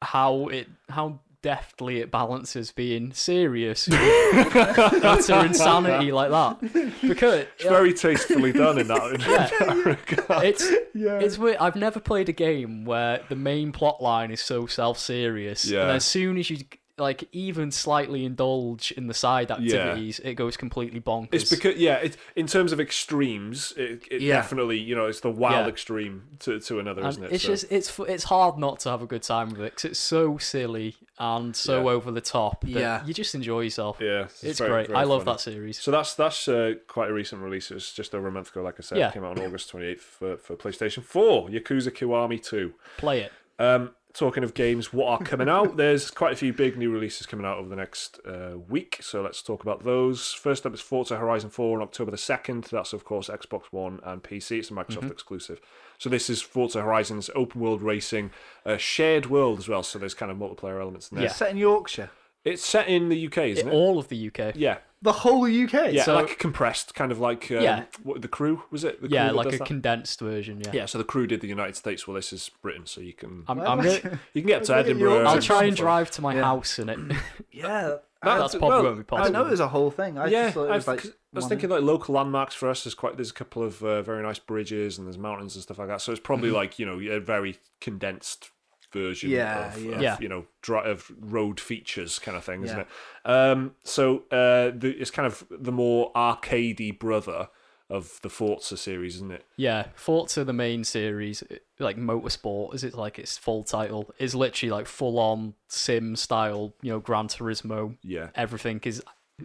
[0.00, 3.98] how it how deftly it balances being serious with
[5.04, 6.60] utter insanity like that.
[7.02, 10.44] Because it's very tastefully done in that, in that regard.
[10.46, 11.56] it's it's weird.
[11.58, 15.82] I've never played a game where the main plot line is so self serious, Yeah.
[15.82, 16.58] and as soon as you
[16.98, 21.28] like even slightly indulge in the side activities, it goes completely bonkers.
[21.32, 24.34] It's because yeah, it, in terms of extremes, it, it Yeah.
[24.36, 25.70] definitely you know it's the wild Yeah.
[25.70, 27.32] extreme to, to another, And isn't it?
[27.32, 29.84] It's So- just it's it's hard not to have a good time with it because
[29.86, 31.90] it's so silly and so Yeah.
[31.92, 32.60] over the top.
[32.62, 33.04] That Yeah.
[33.06, 33.98] you just enjoy yourself.
[34.00, 34.86] yeah, it's very- great.
[34.88, 35.34] very I love funny.
[35.36, 35.80] that series.
[35.80, 37.70] So that's that's uh, quite a recent release.
[37.70, 38.98] It was just over a month ago, like I said.
[38.98, 39.08] Yeah.
[39.08, 42.74] It came out on August 28th for, for PlayStation 4, Yakuza Kiwami 2.
[42.98, 43.32] Play it.
[43.58, 45.76] Um, talking of games, what are coming out?
[45.78, 49.22] There's quite a few big new releases coming out over the next uh, week, so
[49.22, 50.32] let's talk about those.
[50.32, 52.68] First up is Forza Horizon 4 on October the 2nd.
[52.68, 54.58] That's, of course, Xbox One and PC.
[54.58, 55.12] It's a Microsoft Mm-hmm.
[55.12, 55.60] exclusive.
[55.98, 58.30] So this is Forza Horizon's open world racing,
[58.66, 61.26] uh, shared world as well, so there's kind of multiplayer elements in there.
[61.26, 61.32] Yeah.
[61.32, 62.10] set in Yorkshire.
[62.44, 63.72] It's set in the UK, isn't it?
[63.72, 64.54] All of the UK.
[64.56, 64.78] Yeah.
[65.00, 65.92] The whole UK.
[65.92, 67.84] Yeah, So- like compressed, kind of like um, Yeah.
[68.04, 69.02] what, the crew, was it?
[69.02, 69.66] The Yeah, crew like a that?
[69.66, 70.60] condensed version.
[70.64, 70.70] Yeah.
[70.72, 72.06] Yeah, so the crew did the United States.
[72.06, 74.76] Well, this is Britain, so you can I'm, I'm like- gonna, you can get to
[74.76, 75.24] Edinburgh.
[75.24, 76.42] I'll and try and drive to my Yeah.
[76.42, 76.98] house in it.
[77.50, 77.96] Yeah.
[78.22, 79.24] That's Uh, probably well, won't be I possible.
[79.24, 80.16] didn't know it was a whole thing.
[80.16, 81.02] I yeah, just thought it was I've- like.
[81.02, 82.84] 'cause I was thinking like local landmarks for us.
[82.84, 85.78] There's quite there's a couple of uh, very nice bridges and there's mountains and stuff
[85.80, 86.00] like that.
[86.02, 86.56] So it's probably Mm-hmm.
[86.56, 88.51] like you know a very condensed
[88.92, 89.94] version Yeah, of, yeah.
[89.96, 90.16] of Yeah.
[90.20, 92.86] you know dri- of road features kind of thing, isn't it?
[93.24, 97.48] Um, so uh, the, it's kind of the more arcadey brother
[97.90, 99.44] of the Forza series, isn't it?
[99.56, 101.42] Yeah, Forza, the main series,
[101.78, 106.74] like Motorsport, is it like its full title, is literally like full on sim style,
[106.80, 107.98] you know, Gran Turismo.
[108.02, 109.02] Yeah, Everything is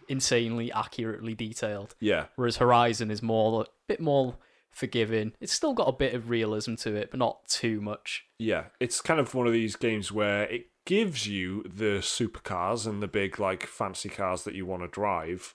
[0.07, 1.95] insanely accurately detailed.
[1.99, 4.35] yeah, Whereas Horizon is more, a bit more
[4.77, 5.33] forgiving.
[5.41, 8.25] It's still got a bit of realism to it, but not too much.
[8.39, 8.65] yeah.
[8.79, 13.07] It's kind of one of these games where it gives you the supercars and the
[13.07, 15.53] big like fancy cars that you want to drive.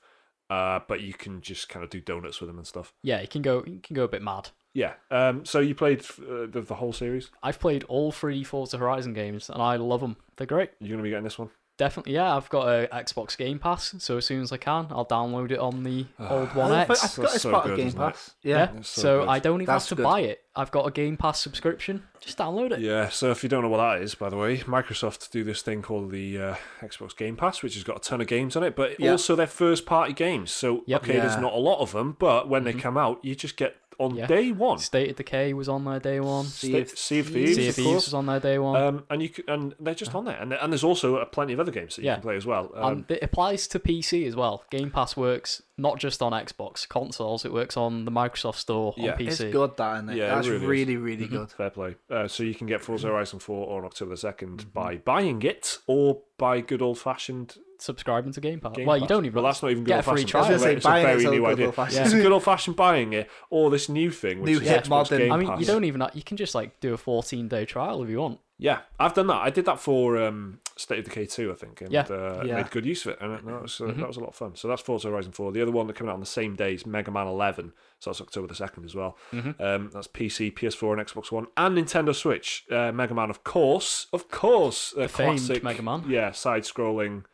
[0.51, 2.93] uh, but you can just kind of do donuts with them and stuff.
[3.03, 4.51] Yeah, you can go you can go a bit mad.
[4.75, 4.95] Yeah.
[5.11, 5.45] Um.
[5.47, 7.31] So you played uh, the the whole series.
[7.43, 10.17] I've played all three Forza Horizon games and I love them.
[10.37, 10.71] They're great.
[10.81, 11.51] You're gonna be getting this one.
[11.79, 12.37] Definitely, yeah.
[12.37, 15.59] I've got a Xbox Game Pass, so as soon as I can, I'll download it
[15.59, 17.15] on the old One I, I X.
[17.15, 18.05] forgot it's so part good, of Game isn't it?
[18.05, 18.31] Pass.
[18.43, 18.81] Yeah, Yeah.
[18.83, 19.29] So so.
[19.29, 20.05] I don't even That's have to good.
[20.05, 20.43] buy it.
[20.55, 22.03] I've got a Game Pass subscription.
[22.21, 22.81] Just download it.
[22.81, 23.09] Yeah.
[23.09, 25.81] So if you don't know what that is, by the way, Microsoft do this thing
[25.83, 28.77] called the uh, Xbox Game Pass, which has got a ton of games on it,
[28.77, 29.13] but Yeah.
[29.13, 30.51] also their first party games.
[30.53, 31.03] So Yep.
[31.05, 33.77] okay, there's not a lot of them, but when they come out, you just get
[34.03, 34.27] on Yeah.
[34.27, 34.79] day one.
[34.79, 36.45] State of Decay was on there day one.
[36.47, 38.07] Sea of Sea of Thieves, Thieves, Sea of of Thieves course.
[38.07, 38.83] was on there day one.
[38.83, 41.53] Um, and you c- and they're just on there, and and there's also uh, plenty
[41.53, 42.15] of other games that you Yeah.
[42.15, 42.71] can play as well.
[42.75, 44.65] Um, and it applies to PC as well.
[44.71, 49.05] Game Pass works not just on Xbox consoles; it works on the Microsoft Store on
[49.05, 49.17] Yeah.
[49.17, 49.27] PC.
[49.47, 50.17] It's good that, isn't it?
[50.19, 51.37] Yeah, it really really, really, Mm-hmm.
[51.37, 51.51] good.
[51.53, 51.95] Fair play.
[52.11, 53.13] Uh, so you can get Forza Mm-hmm.
[53.17, 58.33] Horizon 4 on October the 2nd by buying it or by good old fashioned Subscribing
[58.33, 58.73] to Game Pass.
[58.77, 59.35] Game well, you don't even.
[59.35, 60.29] Well, that's not even good get a old free fashioned.
[60.31, 60.45] trial.
[60.45, 61.67] I was gonna It's say, a very new good idea.
[61.67, 62.05] old-fashioned.
[62.07, 64.85] It's a good old fashioned buying it or this new thing, which New is hip
[64.85, 65.61] Xbox modern- Game I mean, Pass.
[65.61, 66.03] you don't even.
[66.15, 68.39] You can just like do a 14 day trial if you want.
[68.59, 69.39] Yeah, I've done that.
[69.39, 72.03] I did that for um, State of Decay 2, I think, and Yeah.
[72.09, 72.57] uh, Yeah.
[72.59, 73.99] made good use of it, and that was, uh, Mm-hmm.
[74.01, 74.55] that was a lot of fun.
[74.55, 75.51] So that's Forza Horizon 4.
[75.51, 78.11] The other one that coming out on the same day is Mega Man 11, so
[78.11, 79.19] that's October the 2nd as well.
[79.33, 79.61] Mm-hmm.
[79.61, 82.65] Um, that's PC, PS4, and Xbox One, and Nintendo Switch.
[82.71, 86.05] Uh, Mega Man, of course, of course, a famed classic Mega Man.
[86.07, 87.25] Yeah, side-scrolling Man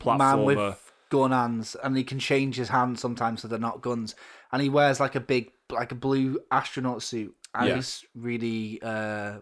[0.00, 0.44] platformer.
[0.44, 4.14] with gun hands, and he can change his hands sometimes so they're not guns.
[4.52, 7.74] And he wears like a big, like a blue astronaut suit, and Yeah.
[7.76, 9.38] he's really, uh,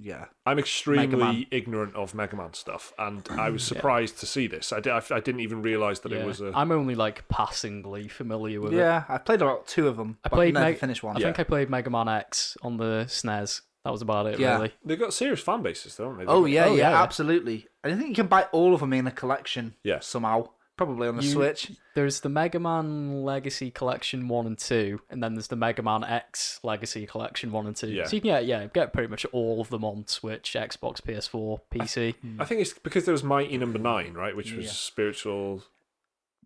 [0.00, 0.26] yeah.
[0.46, 4.72] I'm extremely ignorant of Mega Man stuff, and I was surprised to see this.
[4.72, 6.18] I, did, I, I didn't even realize that Yeah.
[6.18, 6.52] it was a.
[6.54, 8.76] I'm only like passingly familiar with it.
[8.78, 10.18] Yeah, I've played about two of them.
[10.24, 11.16] I but played never Meg- finished one.
[11.16, 13.60] I think I played Mega Man X on the SNES.
[13.84, 14.54] That was about it, Yeah.
[14.56, 14.72] really.
[14.84, 16.24] They've got serious fan bases, don't they?
[16.26, 17.02] Oh yeah, Oh, yeah, yeah.
[17.02, 17.66] absolutely.
[17.82, 19.74] And I think you can buy all of them in a collection.
[19.82, 19.98] Yeah.
[20.00, 21.72] somehow, probably on the You- Switch.
[21.94, 26.04] There's the Mega Man Legacy Collection 1 and 2, and then there's the Mega Man
[26.04, 27.88] X Legacy Collection 1 and 2.
[27.88, 28.04] Yeah.
[28.04, 31.60] So you can get, yeah, get pretty much all of them on Switch, Xbox, PS4,
[31.70, 32.14] PC.
[32.38, 34.70] I think it's because there was Mighty Number Nine, right, which was Yeah.
[34.72, 35.64] spiritual.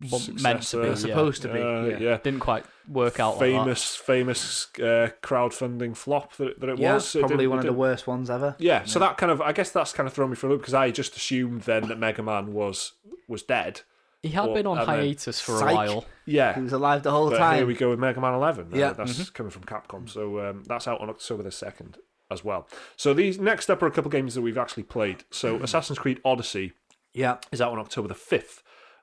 [0.01, 0.95] Meant to be, yeah.
[0.95, 1.61] Supposed to be.
[1.61, 1.99] Uh, yeah.
[1.99, 2.17] yeah.
[2.19, 7.15] Didn't quite work out famous, famous uh, crowdfunding flop that, that it Yeah, was.
[7.17, 8.57] It probably didn't- one of the worst ones ever.
[8.59, 10.61] Yeah, so that kind of, I guess that's kind of thrown me for a loop
[10.61, 12.93] because I just assumed then that Mega Man was
[13.29, 13.81] was dead.
[14.23, 16.05] He had been on hiatus for a while.
[16.25, 17.57] Yeah, He was alive the whole but time.
[17.59, 18.71] here we go with Mega Man 11.
[18.73, 18.93] Uh, Yeah.
[18.93, 21.99] that's coming from Capcom, so um, that's out on October the second
[22.31, 22.69] as well.
[22.97, 25.25] So these next up are a couple games that we've actually played.
[25.31, 26.73] So Assassin's Creed Odyssey
[27.15, 28.63] Yeah, is out on October the 5th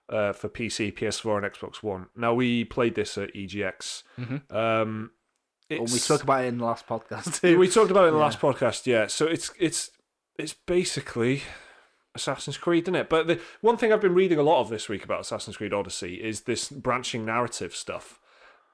[0.09, 2.07] uh, for PC, PS4, and Xbox One.
[2.15, 4.03] Now, we played this at EGX.
[4.19, 4.55] Mm-hmm.
[4.55, 5.11] Um,
[5.69, 7.57] well, we spoke about it in the last podcast too.
[7.57, 9.07] we talked about it in the last podcast, yeah.
[9.07, 9.89] So it's it's
[10.37, 11.43] it's basically
[12.15, 13.09] Assassin's Creed, isn't it?
[13.09, 15.73] But the one thing I've been reading a lot of this week about Assassin's Creed
[15.73, 18.19] Odyssey is this branching narrative stuff.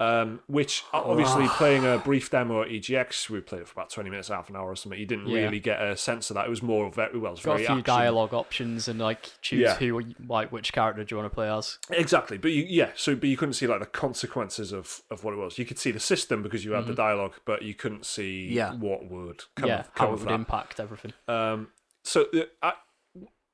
[0.01, 4.09] Um, which obviously playing a brief demo at EGX, we played it for about twenty
[4.09, 4.97] minutes, half an hour or something.
[4.97, 5.41] You didn't Yeah.
[5.43, 6.45] really get a sense of that.
[6.45, 7.83] It was more very well, it was Got a few action.
[7.83, 9.75] dialogue options and like choose Yeah.
[9.75, 11.79] who, like which character do you want to play as.
[11.89, 15.33] Exactly, but you, yeah, so but you couldn't see like the consequences of, of what
[15.33, 15.57] it was.
[15.57, 18.73] You could see the system because you had the dialogue, but you couldn't see Yeah.
[18.75, 20.33] what would come, yeah, come how it would that.
[20.33, 21.11] impact everything.
[21.27, 21.67] Um,
[22.03, 22.73] so uh, I,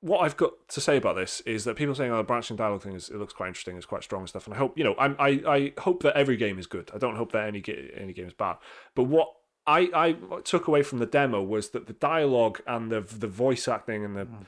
[0.06, 2.84] what I've got to say about this is that people saying, "Oh, the branching dialogue
[2.84, 4.84] thing is it looks quite interesting, it's quite strong and stuff." And I hope you
[4.84, 6.92] know, I'm, I I hope that every game is good.
[6.94, 7.64] I don't hope that any
[7.98, 8.58] any game is bad.
[8.94, 9.34] But what
[9.66, 13.68] I I took away from the demo was that the dialogue and the the voice
[13.68, 14.44] acting and the hmm.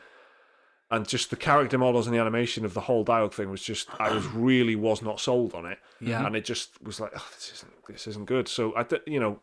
[0.91, 3.89] and just the character models and the animation of the whole dialogue thing was just
[3.99, 5.79] I was really was not sold on it.
[5.99, 6.23] Yeah.
[6.23, 8.47] and it just was like, oh, this isn't this isn't good.
[8.47, 9.39] So I you know.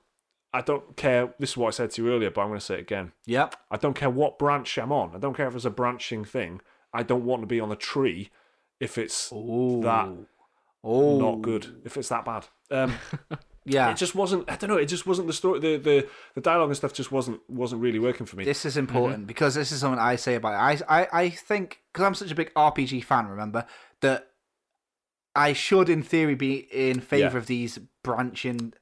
[0.54, 1.34] I don't care.
[1.38, 3.12] This is what I said to you earlier, but I'm going to say it again.
[3.26, 5.14] yeah, I don't care what branch I'm on.
[5.14, 6.60] I don't care if it's a branching thing.
[6.92, 8.30] I don't want to be on a tree
[8.80, 10.08] if it's that
[10.84, 11.82] oh, not good.
[11.84, 12.46] If it's that bad.
[12.70, 12.94] Um,
[13.66, 14.50] Yeah, it just wasn't.
[14.50, 14.76] I don't know.
[14.76, 15.58] It just wasn't the story.
[15.58, 18.44] The, the the dialogue and stuff just wasn't wasn't really working for me.
[18.44, 20.82] This is important because this is something I say about it.
[20.86, 23.64] I I, I think because I'm such a big RPG fan, remember
[24.02, 24.28] that
[25.34, 27.36] I should, in theory, be in favor Yeah.
[27.38, 28.74] of these branching,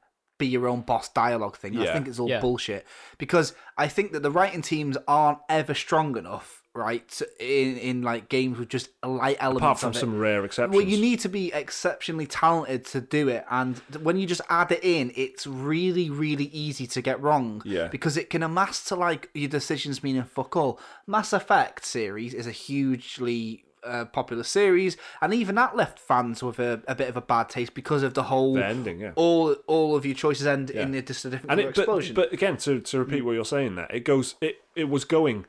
[0.47, 1.78] be your own boss dialogue thing.
[1.78, 2.40] I think it's all Yeah.
[2.40, 2.86] bullshit
[3.18, 7.11] because I think that the writing teams aren't ever strong enough, right?
[7.40, 10.01] In in like games with just light elements Apart from of it.
[10.01, 10.74] some rare exceptions.
[10.76, 14.70] Well, you need to be exceptionally talented to do it, and when you just add
[14.72, 17.62] it in, it's really, really easy to get wrong.
[17.64, 17.88] Yeah.
[17.88, 20.78] Because it can amass to like your decisions meaning fuck all.
[21.07, 26.59] Mass Effect series is a hugely uh, popular series, and even that left fans with
[26.59, 29.12] a, a bit of a bad taste because of the whole the ending, yeah.
[29.16, 30.83] all all of your choices end Yeah.
[30.83, 32.14] in a- just a different it, but, explosion.
[32.14, 34.35] but again, to, to repeat what you're saying there, it goes.
[34.41, 35.47] It it was going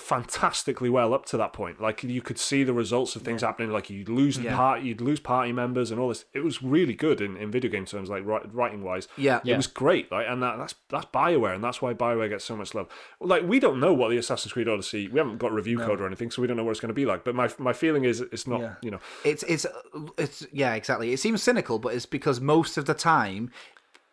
[0.00, 1.80] fantastically well up to that point.
[1.80, 3.70] Like you could see the results of things happening.
[3.70, 4.56] Like you'd lose Yeah.
[4.56, 6.24] part, you'd lose party members and all this.
[6.32, 9.08] It was really good in, in video game terms, like writing wise.
[9.16, 9.40] Yeah.
[9.44, 12.56] It was great, like, and that, that's that's Bioware, and that's why Bioware gets so
[12.56, 12.88] much love.
[13.20, 15.08] Like, we don't know what the Assassin's Creed Odyssey.
[15.08, 16.94] We haven't got review code or anything, so we don't know what it's going to
[16.94, 17.24] be like.
[17.24, 18.60] But my my feeling is it's not.
[18.60, 18.74] Yeah.
[18.82, 19.66] You know, It's it's
[20.16, 21.12] it's yeah, exactly.
[21.12, 23.50] It seems cynical, but it's because most of the time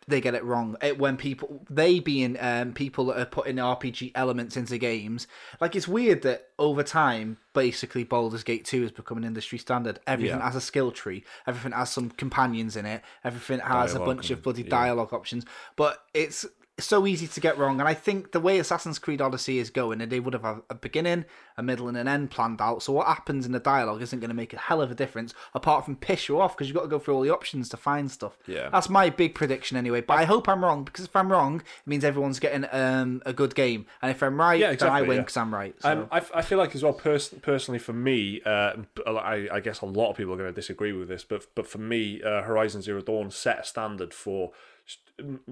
[0.08, 0.76] they get it wrong.
[0.82, 5.26] It, when people they being um, people that are putting RPG elements into games,
[5.60, 9.98] like it's weird that over time, basically Baldur's Gate two has become an industry standard.
[10.06, 10.44] Everything Yeah.
[10.44, 11.24] has a skill tree.
[11.46, 13.02] Everything has some companions in it.
[13.24, 14.68] Everything has Dialogue a bunch of and- bloody yeah.
[14.68, 15.44] dialogue options.
[15.74, 16.46] But it's
[16.78, 17.80] so easy to get wrong.
[17.80, 20.74] And I think the way Assassin's Creed Odyssey is going, and they would have a,
[20.74, 21.24] beginning,
[21.56, 22.82] a middle, and an end planned out.
[22.82, 25.32] So what happens in the dialogue isn't going to make a hell of a difference,
[25.54, 27.78] apart from piss you off because you've got to go through all the options to
[27.78, 28.36] find stuff.
[28.46, 28.68] Yeah.
[28.68, 30.02] that's my big prediction anyway.
[30.02, 33.32] But I hope I'm wrong because if I'm wrong, it means everyone's getting um, a
[33.32, 35.22] good game, and if I'm right, Yeah, then I exactly, win yeah.
[35.22, 35.74] because I'm right.
[35.80, 35.90] So.
[35.90, 38.74] Um, I, I feel like as well, pers- personally for me, uh,
[39.06, 41.66] I, I guess a lot of people are going to disagree with this, but but
[41.66, 44.52] for me, uh, Horizon Zero Dawn set a standard for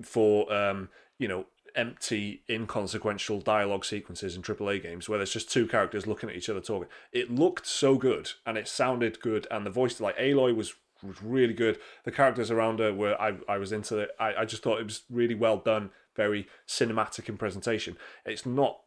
[0.03, 0.91] for um,
[1.25, 6.29] you know empty, inconsequential dialogue sequences in AAA games where there's just two characters looking
[6.29, 6.89] at each other talking.
[7.13, 11.23] It looked so good and it sounded good, and the voice like Aloy was was
[11.23, 11.79] really good.
[12.05, 14.11] The characters around her were I, I was into it.
[14.21, 17.97] I, I just thought it was really well done, very cinematic in presentation.
[18.27, 18.81] It's not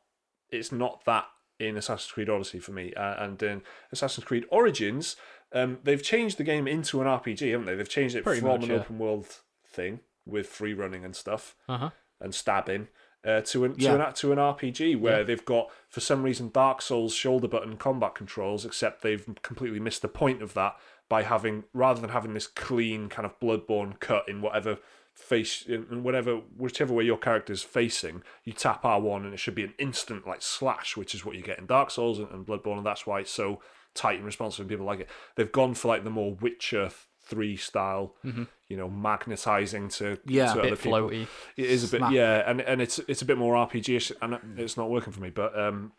[0.51, 1.25] it's not that
[1.59, 2.93] in Assassin's Creed Odyssey for me.
[2.93, 5.15] Uh, and in Assassin's Creed Origins,
[5.53, 7.73] um, they've changed the game into an RPG, haven't they?
[7.73, 8.75] They've changed it Pretty from much, an yeah.
[8.75, 9.25] open world
[9.67, 11.89] thing with free running and stuff Uh huh.
[12.19, 12.87] And stabbing.
[13.25, 13.97] Uh, to an Yeah.
[13.97, 17.75] to an to an RPG where they've got for some reason Dark Souls shoulder button
[17.75, 20.77] combat controls, except they've completely missed the point of that
[21.09, 24.77] by having rather than having this clean kind of bloodborne cut in whatever
[25.13, 29.55] face in whatever whichever way your character's facing, you tap R one and it should
[29.55, 32.45] be an instant like slash, which is what you get in Dark Souls and, and
[32.45, 33.59] Bloodborne, and that's why it's so
[33.95, 35.09] tight and responsive and people like it.
[35.35, 36.91] They've gone for like the more Witcher
[37.27, 40.53] three style, you know, magnetizing to Yeah.
[40.53, 40.91] to Bit other people.
[41.09, 41.27] floaty.
[41.55, 42.11] It is a bit, Snap.
[42.11, 45.29] yeah, and and it's it's a bit more RPG-ish, and it's not working for me.
[45.29, 45.91] But um,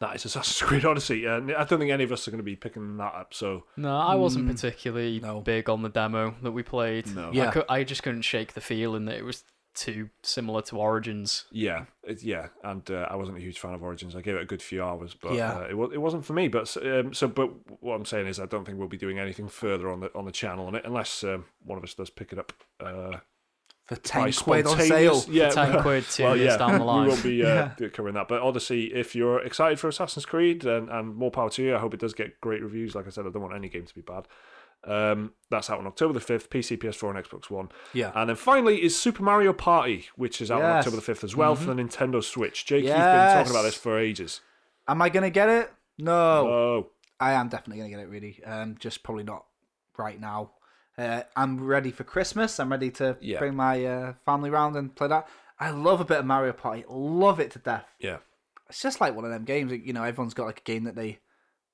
[0.00, 2.44] that is Assassin's Creed Odyssey, and I don't think any of us are going to
[2.44, 3.32] be picking that up.
[3.34, 5.40] So No, I wasn't particularly no.
[5.40, 7.14] big on the demo that we played.
[7.14, 7.30] No.
[7.32, 7.48] Yeah.
[7.48, 9.44] I, cou- I just couldn't shake the feeling that it was
[9.76, 11.44] too similar to Origins.
[11.52, 14.16] yeah, it, yeah, and uh, I wasn't a huge fan of Origins.
[14.16, 15.58] I gave it a good few hours, but Yeah.
[15.58, 16.48] uh, it was it wasn't for me.
[16.48, 17.50] But um, so, but
[17.82, 20.24] what I'm saying is, I don't think we'll be doing anything further on the on
[20.24, 22.52] the channel on it unless um, one of us does pick it up.
[22.80, 23.18] Uh,
[23.84, 25.22] for ten quid on sale.
[25.28, 27.04] Yeah, For 10 quid two well, years yeah, down the line.
[27.04, 27.88] we won't be uh, Yeah.
[27.90, 28.26] covering that.
[28.26, 31.76] But Odyssey, if you're excited for Assassin's Creed, and, and more power to you.
[31.76, 32.96] I hope it does get great reviews.
[32.96, 34.26] Like I said, I don't want any game to be bad.
[34.84, 37.68] Um, that's out on October the 5th, PC, PS4, and Xbox One.
[37.92, 38.12] Yeah.
[38.14, 41.34] And then finally is Super Mario Party, which is out on October the 5th as
[41.34, 42.64] well for the Nintendo Switch.
[42.66, 43.00] Jake, you've been
[43.34, 44.40] talking about this for ages.
[44.88, 45.72] Am I gonna get it?
[45.98, 46.12] No.
[46.12, 48.08] Oh, I am definitely gonna get it.
[48.08, 49.44] Really, um, just probably not
[49.98, 50.52] right now.
[50.96, 52.60] Uh, I'm ready for Christmas.
[52.60, 53.38] I'm ready to Yeah.
[53.38, 55.28] bring my uh, family round and play that.
[55.58, 56.84] I love a bit of Mario Party.
[56.88, 57.86] Love it to death.
[57.98, 58.18] yeah.
[58.68, 59.72] It's just like one of them games.
[59.72, 61.18] You know, everyone's got like a game that they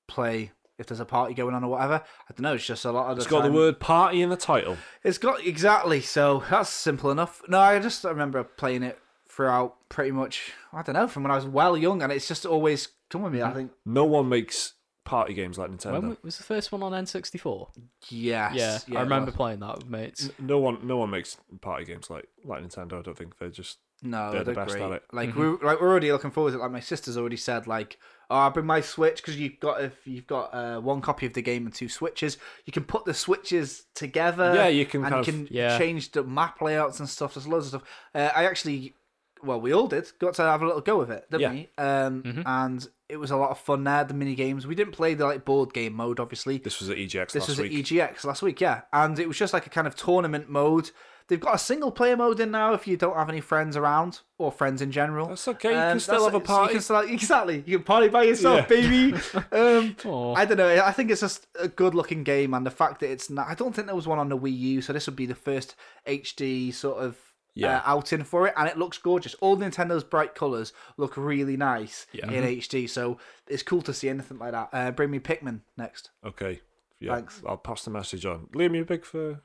[0.07, 2.03] play if there's a party going on or whatever.
[2.29, 2.53] I don't know.
[2.53, 4.77] It's just a lot of the It's got the word party in the title.
[5.03, 6.01] It's got exactly.
[6.01, 7.41] So that's simple enough.
[7.47, 10.51] No, I just remember playing it throughout pretty much.
[10.71, 13.33] I don't know from when I was well young, and it's just always come with
[13.33, 13.41] me.
[13.41, 13.57] I mm-hmm.
[13.57, 13.71] think.
[13.85, 14.73] No one makes
[15.05, 16.01] party games like Nintendo.
[16.01, 17.69] When was the first one on N64?
[18.09, 18.85] Yes.
[18.87, 20.29] Yeah, I remember playing that with mates.
[20.39, 22.99] no one, no one makes party games like like Nintendo.
[22.99, 24.83] I don't think they're just No, They're they're, the best great.
[24.83, 25.03] at it.
[25.11, 25.39] Like Mm-hmm.
[25.39, 26.61] we're like we're already looking forward to it.
[26.61, 27.97] Like my sister's already said, like,
[28.29, 31.33] oh, I'll bring my Switch because you've got if you've got uh, one copy of
[31.33, 34.53] the game and two switches, you can put the switches together.
[34.55, 35.77] Yeah, you can and kind you of- can Yeah.
[35.77, 37.33] change the map layouts and stuff.
[37.35, 37.89] There's loads of stuff.
[38.13, 38.93] Uh, I actually,
[39.41, 41.51] well, we all did got to have a little go with it, didn't Yeah.
[41.51, 41.69] we?
[41.77, 42.41] Um, Mm-hmm.
[42.45, 44.03] and it was a lot of fun there.
[44.03, 44.65] The mini games.
[44.67, 46.57] We didn't play the like board game mode, obviously.
[46.57, 47.71] This was at EGX This last was week.
[47.73, 50.89] at EGX last week, yeah, and it was just like a kind of tournament mode.
[51.27, 54.19] They've got a single player mode in now if you don't have any friends around
[54.37, 55.27] or friends in general.
[55.27, 56.73] That's okay, you can still have a you party.
[56.73, 58.65] can still- exactly, you can party by yourself, Yeah.
[58.67, 59.13] baby.
[59.51, 59.95] um,
[60.35, 60.81] I don't know.
[60.83, 63.47] I think it's just a good looking game, and the fact that it's not.
[63.47, 65.35] I don't think there was one on the Wii U, so this would be the
[65.35, 65.75] first
[66.07, 67.17] HD sort of.
[67.55, 67.77] Yeah.
[67.77, 72.07] Uh, outing for it and it looks gorgeous all nintendo's bright colors look really nice
[72.11, 72.31] Yeah.
[72.31, 76.09] in hd so it's cool to see anything like that uh, bring me pikmin next
[76.25, 76.61] Okay.
[76.99, 77.13] Yeah.
[77.13, 77.43] Thanks.
[77.47, 78.47] I'll pass the message on.
[78.55, 79.41] Liam, you big for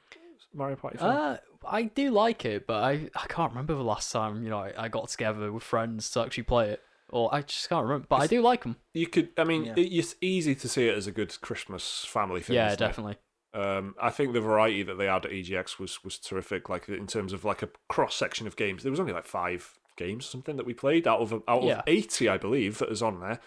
[0.55, 0.99] Mario Party?
[0.99, 1.07] fan?
[1.09, 1.37] Uh,
[1.67, 4.73] I do like it, but I, I can't remember the last time you know I,
[4.77, 8.07] I got together with friends to actually play it, or I just can't remember.
[8.09, 8.77] But I do like them.
[8.95, 9.31] you could.
[9.37, 9.75] I mean, Yeah.
[9.77, 12.57] it, it's easy to see it as a good Christmas family thing.
[12.57, 12.87] Yeah, isn't it?
[12.87, 13.17] definitely.
[13.55, 16.69] Um, I think the variety that they had at EGX was was terrific.
[16.69, 19.79] Like in terms of like a cross section of games, there was only like five
[19.97, 21.79] games or something that we played out of out Yeah.
[21.79, 23.41] of eighty, I believe, that is on there.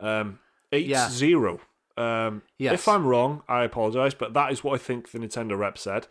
[0.00, 0.38] Um,
[0.72, 1.08] eight Yeah.
[1.08, 1.60] zero.
[1.98, 2.74] Um, Yes.
[2.74, 6.06] If I'm wrong, I apologize, but that is what I think the Nintendo rep said.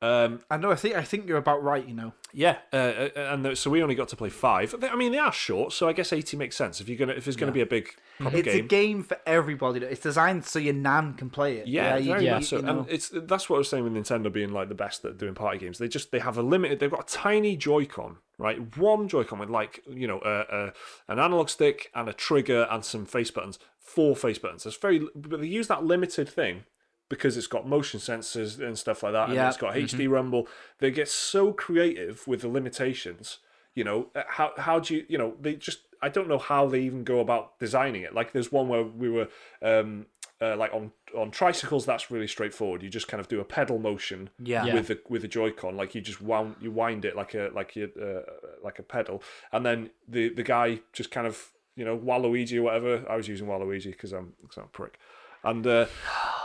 [0.00, 0.70] Um, I know.
[0.70, 1.86] I think I think you're about right.
[1.86, 2.12] You know.
[2.32, 4.72] yeah, uh, uh, and so we only got to play five.
[4.80, 6.80] I mean, they are short, so I guess eighty makes sense.
[6.80, 7.90] If you're gonna, if it's gonna be a big
[8.20, 9.84] proper It's game, a game for everybody.
[9.84, 11.66] It's designed so your nan can play it.
[11.66, 12.38] Yeah, yeah.
[12.38, 12.56] so.
[12.56, 12.80] you know.
[12.80, 15.34] And it's that's what I was saying with Nintendo being like the best at doing
[15.34, 15.78] party games.
[15.78, 16.78] They just they have a limited.
[16.78, 18.76] They've got a tiny Joy-Con, right?
[18.76, 20.72] One Joy-Con with like you know a, a
[21.08, 23.58] an analog stick and a trigger and some face buttons.
[23.80, 24.64] Four face buttons.
[24.64, 26.64] It's very, but they use that limited thing
[27.08, 30.46] because it's got motion sensors and stuff like that, and it's got HD rumble.
[30.78, 33.38] They get so creative with the limitations.
[33.74, 36.66] You know uh, how how do you you know they just I don't know how
[36.66, 38.14] they even go about designing it.
[38.14, 39.28] Like there's one where we were
[39.62, 40.06] um
[40.40, 42.82] uh, like on on tricycles that's really straightforward.
[42.82, 44.64] You just kind of do a pedal motion Yeah.
[44.66, 44.74] Yeah.
[44.74, 45.76] with the with the Joy-Con.
[45.76, 48.30] Like you just wound you wind it like a like you uh,
[48.62, 52.62] like a pedal, and then the the guy just kind of you know Waluigi or
[52.62, 53.04] whatever.
[53.08, 54.98] I was using Waluigi because I'm because I'm a prick.
[55.44, 55.86] And uh,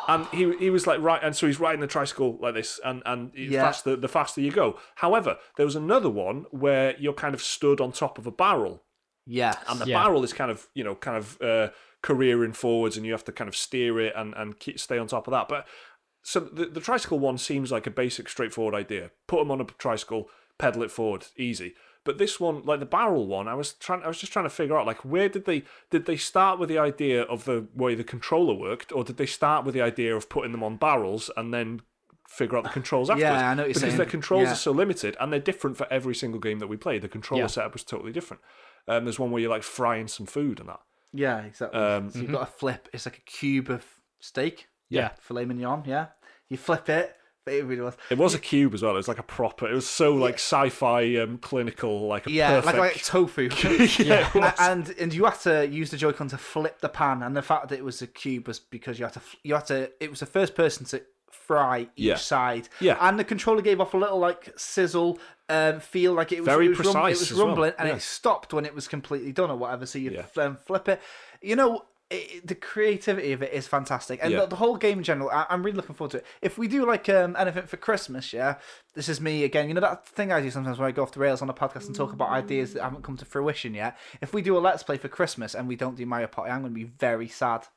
[0.07, 3.01] and he he was like right, and so he's riding the tricycle like this, and
[3.05, 3.61] and the Yeah.
[3.61, 4.77] faster the faster you go.
[4.95, 8.83] However, there was another one where you're kind of stood on top of a barrel,
[9.25, 10.03] yeah, and the Yeah.
[10.03, 11.69] barrel is kind of you know kind of uh,
[12.01, 15.07] careering forwards, and you have to kind of steer it and and keep, stay on
[15.07, 15.47] top of that.
[15.47, 15.67] But
[16.21, 19.11] so the, the tricycle one seems like a basic, straightforward idea.
[19.27, 21.73] Put them on a tricycle, pedal it forward, easy.
[22.05, 24.03] But this one, like the barrel one, I was trying.
[24.03, 26.67] I was just trying to figure out, like, where did they did they start with
[26.69, 30.15] the idea of the way the controller worked, or did they start with the idea
[30.15, 31.81] of putting them on barrels and then
[32.27, 33.31] figure out the controls afterwards.
[33.41, 33.49] Yeah.
[33.49, 33.97] I know because saying.
[33.97, 34.53] their controls Yeah.
[34.53, 36.97] are so limited and they're different for every single game that we play.
[36.97, 37.47] The controller Yeah.
[37.47, 38.41] setup was totally different.
[38.87, 40.79] Um, there's one where you're like frying some food and that.
[41.13, 41.79] Yeah, exactly.
[41.79, 42.89] Um, so you've got a flip.
[42.91, 43.85] It's like a cube of
[44.19, 44.67] steak.
[44.89, 45.09] Yeah.
[45.19, 45.83] Filet mignon.
[45.85, 46.07] Yeah.
[46.49, 47.15] You flip it.
[47.45, 47.97] It was.
[48.09, 48.93] It was a cube as well.
[48.93, 49.67] It was like a proper.
[49.69, 52.77] It was so like sci-fi, um, clinical, like a Yeah, perfect.
[52.77, 53.49] like like tofu.
[54.03, 57.41] yeah, and and you had to use the Joy-Con to flip the pan, and the
[57.41, 59.91] fact that it was a cube was because you had to you had to.
[59.99, 62.15] It was the first person to fry each Yeah.
[62.15, 62.69] side.
[62.79, 62.97] Yeah.
[63.01, 65.19] and the controller gave off a little like sizzle.
[65.49, 67.73] Um, feel like it was Very it was rum- precise it was as well, rumbling,
[67.77, 69.85] and it stopped when it was completely done or whatever.
[69.85, 70.43] So you Yeah.
[70.43, 71.01] um, flip it.
[71.41, 71.83] You know,
[72.13, 74.41] it, the creativity of it is fantastic, and Yeah.
[74.41, 75.29] the, the whole game in general.
[75.29, 76.25] I, I'm really looking forward to it.
[76.41, 78.55] If we do like um, anything for Christmas, yeah,
[78.93, 79.67] this is me again.
[79.67, 81.53] You know that thing I do sometimes where I go off the rails on a
[81.53, 83.97] podcast and talk about ideas that haven't come to fruition yet.
[84.21, 86.61] If we do a let's play for Christmas and we don't do Mario Party, I'm
[86.61, 87.67] going to be very sad.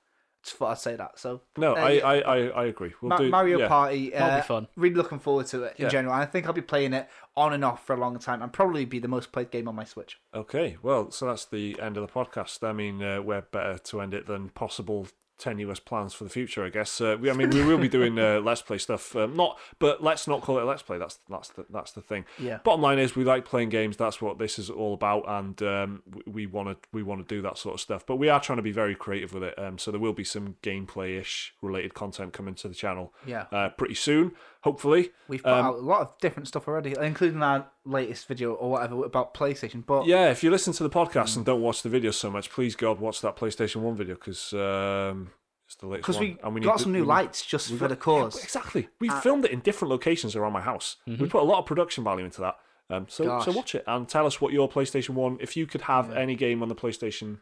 [0.46, 1.18] Just thought I'd say that.
[1.18, 2.06] So no, uh, I, yeah.
[2.06, 2.92] I, I, I agree.
[3.00, 3.68] We'll Ma- do Mario yeah.
[3.68, 4.14] Party.
[4.14, 4.68] Uh, That'll be fun.
[4.76, 5.88] Really looking forward to it in Yeah.
[5.90, 6.14] general.
[6.14, 8.52] And I think I'll be playing it on and off for a long time and
[8.52, 10.20] probably be the most played game on my Switch.
[10.32, 12.62] Okay, well, so that's the end of the podcast.
[12.66, 15.08] I mean, uh, we're better to end it than possible
[15.38, 17.00] tenuous plans for the future, I guess.
[17.00, 19.14] Uh, we, I mean, we will be doing uh, let's play stuff.
[19.14, 20.98] Um, not, but let's not call it a let's play.
[20.98, 22.24] That's that's the that's the thing.
[22.38, 22.58] Yeah.
[22.64, 23.96] Bottom line is, we like playing games.
[23.96, 27.42] That's what this is all about, and um, we want to we want to do
[27.42, 28.04] that sort of stuff.
[28.06, 29.58] But we are trying to be very creative with it.
[29.58, 33.12] Um, so there will be some gameplay-ish related content coming to the channel.
[33.26, 33.46] Yeah.
[33.52, 34.32] Uh, pretty soon,
[34.66, 35.10] hopefully.
[35.28, 39.04] We've put out a lot of different stuff already, including our latest video or whatever
[39.04, 39.84] about PlayStation.
[39.86, 41.36] But Yeah, if you listen to the podcast Mm.
[41.38, 44.52] and don't watch the video so much, please God watch that PlayStation One video because
[44.52, 45.30] um,
[45.66, 46.24] it's the latest because one.
[46.24, 48.36] we, and got need some to- new we lights just for got- the cause.
[48.36, 48.88] Yeah, exactly.
[49.00, 50.96] We Uh, filmed it in different locations around my house.
[51.06, 52.56] We put a lot of production value into that.
[52.90, 53.56] Um, so so Mm-hmm.
[53.56, 55.38] Watch it and tell us what your PlayStation One.
[55.40, 57.38] If you could have any game on the PlayStation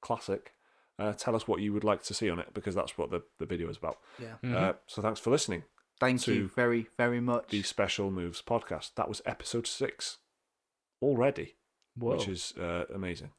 [0.00, 0.52] Classic,
[0.98, 3.22] uh, tell us what you would like to see on it because that's what the,
[3.38, 3.98] the video is about.
[4.18, 4.56] Yeah.
[4.56, 5.64] Uh, so thanks for listening.
[5.98, 7.48] Thank to you very, very much.
[7.48, 8.90] The Special Moves podcast.
[8.96, 10.18] That was episode six
[11.00, 11.54] already.
[11.98, 12.16] Whoa.
[12.16, 13.30] which is uh, amazing.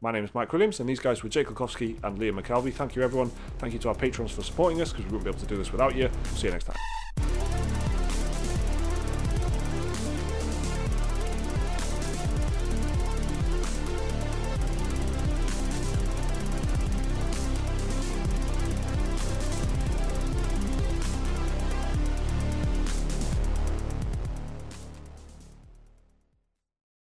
[0.00, 2.72] My name is Mike Williams, and these guys were Jake Kulkowski and Liam McKelvey.
[2.72, 3.30] Thank you, everyone.
[3.58, 5.56] Thank you to our patrons for supporting us because we wouldn't be able to do
[5.56, 6.08] this without you.
[6.34, 6.76] See you next time.